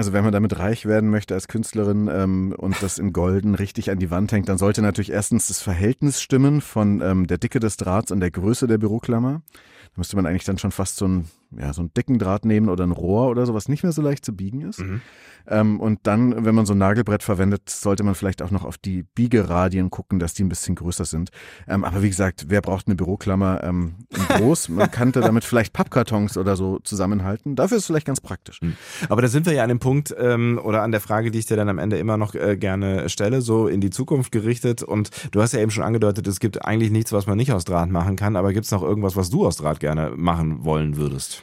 Also 0.00 0.14
wenn 0.14 0.24
man 0.24 0.32
damit 0.32 0.58
reich 0.58 0.86
werden 0.86 1.10
möchte 1.10 1.34
als 1.34 1.46
Künstlerin 1.46 2.08
ähm, 2.10 2.54
und 2.56 2.82
das 2.82 2.96
in 2.96 3.12
Golden 3.12 3.54
richtig 3.54 3.90
an 3.90 3.98
die 3.98 4.10
Wand 4.10 4.32
hängt, 4.32 4.48
dann 4.48 4.56
sollte 4.56 4.80
natürlich 4.80 5.12
erstens 5.12 5.48
das 5.48 5.60
Verhältnis 5.60 6.22
stimmen 6.22 6.62
von 6.62 7.02
ähm, 7.02 7.26
der 7.26 7.36
Dicke 7.36 7.60
des 7.60 7.76
Drahts 7.76 8.10
und 8.10 8.20
der 8.20 8.30
Größe 8.30 8.66
der 8.66 8.78
Büroklammer. 8.78 9.42
Da 9.52 9.92
müsste 9.96 10.16
man 10.16 10.24
eigentlich 10.24 10.46
dann 10.46 10.56
schon 10.56 10.70
fast 10.70 10.96
so, 10.96 11.06
ein, 11.06 11.28
ja, 11.58 11.72
so 11.72 11.82
einen 11.82 11.92
dicken 11.94 12.18
Draht 12.18 12.44
nehmen 12.44 12.68
oder 12.68 12.84
ein 12.84 12.92
Rohr 12.92 13.28
oder 13.28 13.46
so, 13.46 13.54
was 13.54 13.68
nicht 13.68 13.82
mehr 13.82 13.92
so 13.92 14.02
leicht 14.02 14.24
zu 14.24 14.34
biegen 14.34 14.62
ist. 14.62 14.80
Mhm. 14.80 15.00
Ähm, 15.46 15.80
und 15.80 16.00
dann, 16.04 16.44
wenn 16.44 16.54
man 16.54 16.66
so 16.66 16.74
ein 16.74 16.78
Nagelbrett 16.78 17.22
verwendet, 17.22 17.68
sollte 17.68 18.02
man 18.02 18.14
vielleicht 18.14 18.42
auch 18.42 18.50
noch 18.50 18.64
auf 18.64 18.78
die 18.78 19.02
Biegeradien 19.02 19.90
gucken, 19.90 20.18
dass 20.18 20.34
die 20.34 20.44
ein 20.44 20.48
bisschen 20.48 20.74
größer 20.74 21.04
sind. 21.04 21.30
Ähm, 21.66 21.84
aber 21.84 22.02
wie 22.02 22.08
gesagt, 22.08 22.46
wer 22.48 22.60
braucht 22.60 22.86
eine 22.86 22.94
Büroklammer 22.94 23.62
ähm, 23.64 23.94
groß? 24.28 24.68
Man 24.68 24.90
könnte 24.90 25.20
damit 25.20 25.44
vielleicht 25.44 25.72
Pappkartons 25.72 26.36
oder 26.36 26.56
so 26.56 26.78
zusammenhalten. 26.80 27.56
Dafür 27.56 27.78
ist 27.78 27.84
es 27.84 27.86
vielleicht 27.86 28.06
ganz 28.06 28.20
praktisch. 28.20 28.60
Mhm. 28.62 28.76
Aber 29.08 29.22
da 29.22 29.28
sind 29.28 29.46
wir 29.46 29.52
ja 29.52 29.62
an 29.62 29.68
dem 29.68 29.80
Punkt 29.80 30.14
ähm, 30.18 30.60
oder 30.62 30.82
an 30.82 30.92
der 30.92 31.00
Frage, 31.00 31.30
die 31.30 31.38
ich 31.38 31.46
dir 31.46 31.56
dann 31.56 31.68
am 31.68 31.78
Ende 31.78 31.98
immer 31.98 32.16
noch 32.16 32.34
äh, 32.34 32.56
gerne 32.56 33.08
stelle, 33.08 33.40
so 33.40 33.66
in 33.66 33.80
die 33.80 33.90
Zukunft 33.90 34.32
gerichtet. 34.32 34.82
Und 34.82 35.10
du 35.32 35.42
hast 35.42 35.52
ja 35.52 35.60
eben 35.60 35.70
schon 35.70 35.84
angedeutet, 35.84 36.26
es 36.26 36.40
gibt 36.40 36.64
eigentlich 36.64 36.90
nichts, 36.90 37.12
was 37.12 37.26
man 37.26 37.36
nicht 37.36 37.52
aus 37.52 37.64
Draht 37.64 37.90
machen 37.90 38.16
kann. 38.16 38.36
Aber 38.36 38.52
gibt 38.52 38.66
es 38.66 38.72
noch 38.72 38.82
irgendwas, 38.82 39.16
was 39.16 39.30
du 39.30 39.46
aus 39.46 39.56
Draht 39.56 39.80
gerne 39.80 40.12
machen 40.16 40.64
wollen 40.64 40.96
würdest? 40.96 41.39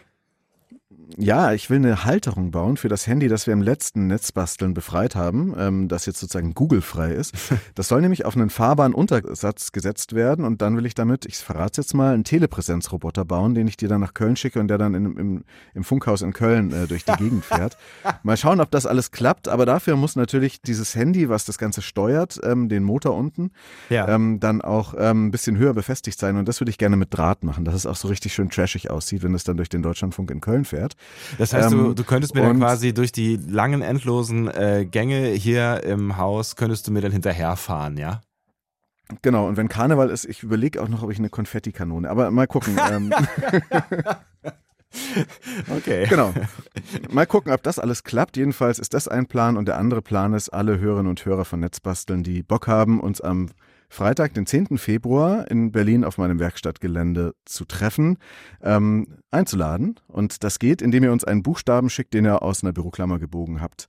Ja, 1.16 1.54
ich 1.54 1.70
will 1.70 1.78
eine 1.78 2.04
Halterung 2.04 2.52
bauen 2.52 2.76
für 2.76 2.90
das 2.90 3.08
Handy, 3.08 3.28
das 3.28 3.48
wir 3.48 3.54
im 3.54 3.62
letzten 3.62 4.08
Netzbasteln 4.08 4.74
befreit 4.74 5.16
haben, 5.16 5.56
ähm, 5.58 5.88
das 5.88 6.06
jetzt 6.06 6.20
sozusagen 6.20 6.54
Google-frei 6.54 7.12
ist. 7.12 7.34
Das 7.76 7.90
soll 7.90 8.02
nämlich 8.02 8.26
auf 8.26 8.36
einen 8.36 8.50
fahrbaren 8.50 8.94
Untersatz 8.94 9.72
gesetzt 9.72 10.16
werden 10.16 10.46
und 10.46 10.62
dann 10.62 10.78
will 10.78 10.86
ich 10.86 10.96
damit, 10.96 11.26
ich 11.26 11.38
verrate 11.38 11.82
jetzt 11.82 11.94
mal, 11.94 12.14
einen 12.14 12.24
Telepräsenzroboter 12.24 13.24
bauen, 13.24 13.54
den 13.54 13.68
ich 13.68 13.78
dir 13.78 13.88
dann 13.88 14.02
nach 14.02 14.14
Köln 14.14 14.36
schicke 14.36 14.60
und 14.60 14.68
der 14.68 14.78
dann 14.80 14.96
in, 14.96 15.18
im, 15.18 15.44
im 15.76 15.84
Funkhaus 15.84 16.22
in 16.22 16.34
Köln 16.34 16.72
äh, 16.72 16.88
durch 16.88 17.06
die 17.06 17.14
Gegend 17.14 17.46
fährt. 17.46 17.78
Mal 18.24 18.36
schauen, 18.36 18.62
ob 18.62 18.72
das 18.72 18.86
alles 18.86 19.12
klappt, 19.12 19.48
aber 19.48 19.66
dafür 19.66 19.96
muss 19.96 20.16
natürlich 20.16 20.62
dieses 20.62 20.96
Handy, 20.96 21.30
was 21.30 21.46
das 21.46 21.58
Ganze 21.58 21.82
steuert, 21.82 22.40
ähm, 22.44 22.68
den 22.68 22.84
Motor 22.84 23.16
unten, 23.16 23.52
ja. 23.90 24.08
ähm, 24.08 24.40
dann 24.40 24.62
auch 24.62 24.96
ähm, 24.98 25.28
ein 25.28 25.32
bisschen 25.32 25.58
höher 25.58 25.74
befestigt 25.74 26.20
sein 26.20 26.38
und 26.38 26.48
das 26.48 26.60
würde 26.60 26.72
ich 26.72 26.78
gerne 26.78 26.98
mit 26.98 27.16
Draht 27.16 27.44
machen, 27.44 27.64
dass 27.64 27.76
es 27.76 27.86
auch 27.86 27.96
so 27.96 28.08
richtig 28.08 28.34
schön 28.34 28.50
trashig 28.50 28.90
aussieht, 28.90 29.24
wenn 29.24 29.36
es 29.36 29.44
dann 29.44 29.58
durch 29.58 29.70
den 29.70 29.84
Deutschlandfunk 29.84 30.32
in 30.32 30.42
Köln 30.42 30.66
fährt. 30.66 30.97
Das 31.38 31.54
heißt, 31.54 31.72
ähm, 31.72 31.78
du, 31.78 31.94
du 31.94 32.04
könntest 32.04 32.36
mir 32.36 32.42
dann 32.42 32.60
quasi 32.60 32.94
durch 32.94 33.12
die 33.12 33.38
langen, 33.38 33.82
endlosen 33.82 34.48
äh, 34.48 34.86
Gänge 34.90 35.30
hier 35.30 35.84
im 35.84 36.18
Haus, 36.18 36.56
könntest 36.56 36.88
du 36.88 36.92
mir 36.92 37.02
dann 37.02 37.12
hinterherfahren, 37.12 37.98
ja? 37.98 38.22
Genau, 39.22 39.48
und 39.48 39.56
wenn 39.56 39.70
Karneval 39.70 40.10
ist, 40.10 40.26
ich 40.26 40.44
überlege 40.44 40.82
auch 40.82 40.90
noch, 40.90 41.04
ob 41.04 41.12
ich 41.12 41.20
eine 41.20 41.30
Konfettikanone, 41.30 42.10
aber 42.10 42.30
mal 42.32 42.48
gucken. 42.48 42.78
ähm. 42.92 43.14
Okay. 45.70 46.08
Genau. 46.08 46.34
Mal 47.12 47.26
gucken, 47.28 47.52
ob 47.52 47.62
das 47.62 47.78
alles 47.78 48.04
klappt. 48.04 48.38
Jedenfalls 48.38 48.80
ist 48.80 48.94
das 48.94 49.08
ein 49.08 49.28
Plan 49.28 49.58
und 49.58 49.68
der 49.68 49.78
andere 49.78 50.02
Plan 50.02 50.34
ist, 50.34 50.50
alle 50.50 50.80
Hörerinnen 50.80 51.10
und 51.10 51.24
Hörer 51.26 51.46
von 51.46 51.60
Netzbasteln, 51.60 52.24
die 52.24 52.42
Bock 52.42 52.68
haben, 52.68 53.00
uns 53.00 53.22
am 53.22 53.50
Freitag, 53.90 54.34
den 54.34 54.46
10. 54.46 54.78
Februar 54.78 55.50
in 55.50 55.72
Berlin 55.72 56.04
auf 56.04 56.18
meinem 56.18 56.40
Werkstattgelände 56.40 57.34
zu 57.46 57.66
treffen, 57.66 58.18
ähm, 58.62 59.08
einzuladen. 59.32 60.00
Und 60.08 60.44
das 60.44 60.60
geht, 60.60 60.82
indem 60.82 61.04
ihr 61.04 61.12
uns 61.12 61.24
einen 61.24 61.42
Buchstaben 61.42 61.90
schickt, 61.90 62.14
den 62.14 62.26
ihr 62.26 62.42
aus 62.42 62.64
einer 62.64 62.74
Büroklammer 62.74 63.18
gebogen 63.18 63.62
habt. 63.62 63.88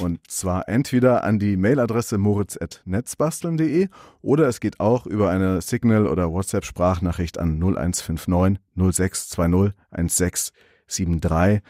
Und 0.00 0.20
zwar 0.30 0.68
entweder 0.68 1.24
an 1.24 1.38
die 1.38 1.56
Mailadresse 1.56 2.16
moritz.netzbasteln.de 2.16 3.88
oder 4.22 4.48
es 4.48 4.60
geht 4.60 4.78
auch 4.78 5.06
über 5.06 5.30
eine 5.30 5.60
Signal- 5.60 6.06
oder 6.06 6.30
WhatsApp-Sprachnachricht 6.30 7.38
an 7.38 7.58
0159 7.58 8.60
0620 8.76 9.74
1673 9.90 11.62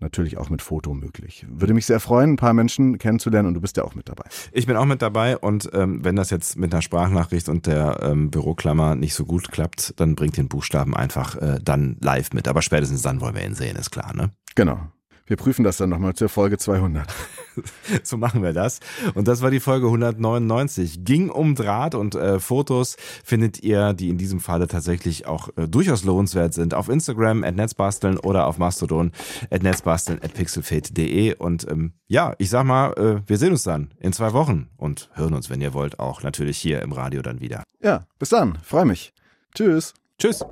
natürlich 0.00 0.38
auch 0.38 0.50
mit 0.50 0.62
Foto 0.62 0.94
möglich. 0.94 1.46
Würde 1.48 1.74
mich 1.74 1.86
sehr 1.86 2.00
freuen, 2.00 2.32
ein 2.32 2.36
paar 2.36 2.54
Menschen 2.54 2.98
kennenzulernen 2.98 3.48
und 3.48 3.54
du 3.54 3.60
bist 3.60 3.76
ja 3.76 3.84
auch 3.84 3.94
mit 3.94 4.08
dabei. 4.08 4.24
Ich 4.52 4.66
bin 4.66 4.76
auch 4.76 4.84
mit 4.84 5.02
dabei 5.02 5.36
und 5.36 5.70
ähm, 5.72 6.04
wenn 6.04 6.16
das 6.16 6.30
jetzt 6.30 6.56
mit 6.56 6.72
einer 6.72 6.82
Sprachnachricht 6.82 7.48
und 7.48 7.66
der 7.66 8.00
ähm, 8.02 8.30
Büroklammer 8.30 8.94
nicht 8.94 9.14
so 9.14 9.24
gut 9.24 9.50
klappt, 9.50 9.94
dann 9.96 10.14
bringt 10.14 10.36
den 10.36 10.48
Buchstaben 10.48 10.94
einfach 10.96 11.36
äh, 11.36 11.58
dann 11.62 11.96
live 12.00 12.32
mit. 12.32 12.48
Aber 12.48 12.62
spätestens 12.62 13.02
dann 13.02 13.20
wollen 13.20 13.34
wir 13.34 13.44
ihn 13.44 13.54
sehen, 13.54 13.76
ist 13.76 13.90
klar, 13.90 14.14
ne? 14.14 14.30
Genau. 14.54 14.78
Wir 15.26 15.36
prüfen 15.36 15.64
das 15.64 15.78
dann 15.78 15.88
nochmal 15.88 16.14
zur 16.14 16.28
Folge 16.28 16.58
200. 16.58 17.08
so 18.02 18.16
machen 18.16 18.42
wir 18.42 18.52
das. 18.52 18.80
Und 19.14 19.26
das 19.26 19.40
war 19.40 19.50
die 19.50 19.60
Folge 19.60 19.86
199. 19.86 21.04
Ging 21.04 21.30
um 21.30 21.54
Draht 21.54 21.94
und 21.94 22.14
äh, 22.14 22.38
Fotos 22.38 22.96
findet 23.24 23.62
ihr, 23.62 23.94
die 23.94 24.10
in 24.10 24.18
diesem 24.18 24.40
Falle 24.40 24.68
tatsächlich 24.68 25.26
auch 25.26 25.48
äh, 25.56 25.66
durchaus 25.66 26.04
lohnenswert 26.04 26.52
sind, 26.52 26.74
auf 26.74 26.88
Instagram 26.88 27.42
at 27.42 27.56
netzbasteln 27.56 28.18
oder 28.18 28.46
auf 28.46 28.58
Mastodon 28.58 29.12
at 29.50 29.62
netzbasteln 29.62 30.20
at 30.22 30.34
pixelfate.de. 30.34 31.36
Und 31.36 31.66
ähm, 31.70 31.94
ja, 32.06 32.34
ich 32.38 32.50
sag 32.50 32.64
mal, 32.64 32.92
äh, 32.92 33.28
wir 33.28 33.38
sehen 33.38 33.52
uns 33.52 33.62
dann 33.62 33.94
in 34.00 34.12
zwei 34.12 34.32
Wochen 34.34 34.68
und 34.76 35.10
hören 35.14 35.34
uns, 35.34 35.48
wenn 35.48 35.60
ihr 35.62 35.72
wollt, 35.72 35.98
auch 35.98 36.22
natürlich 36.22 36.58
hier 36.58 36.82
im 36.82 36.92
Radio 36.92 37.22
dann 37.22 37.40
wieder. 37.40 37.62
Ja, 37.82 38.04
bis 38.18 38.28
dann. 38.28 38.58
Freue 38.62 38.84
mich. 38.84 39.14
Tschüss. 39.54 39.94
Tschüss. 40.18 40.44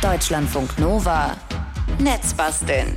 Deutschlandfunk 0.00 0.78
Nova. 0.78 1.36
Netzbasteln. 1.98 2.94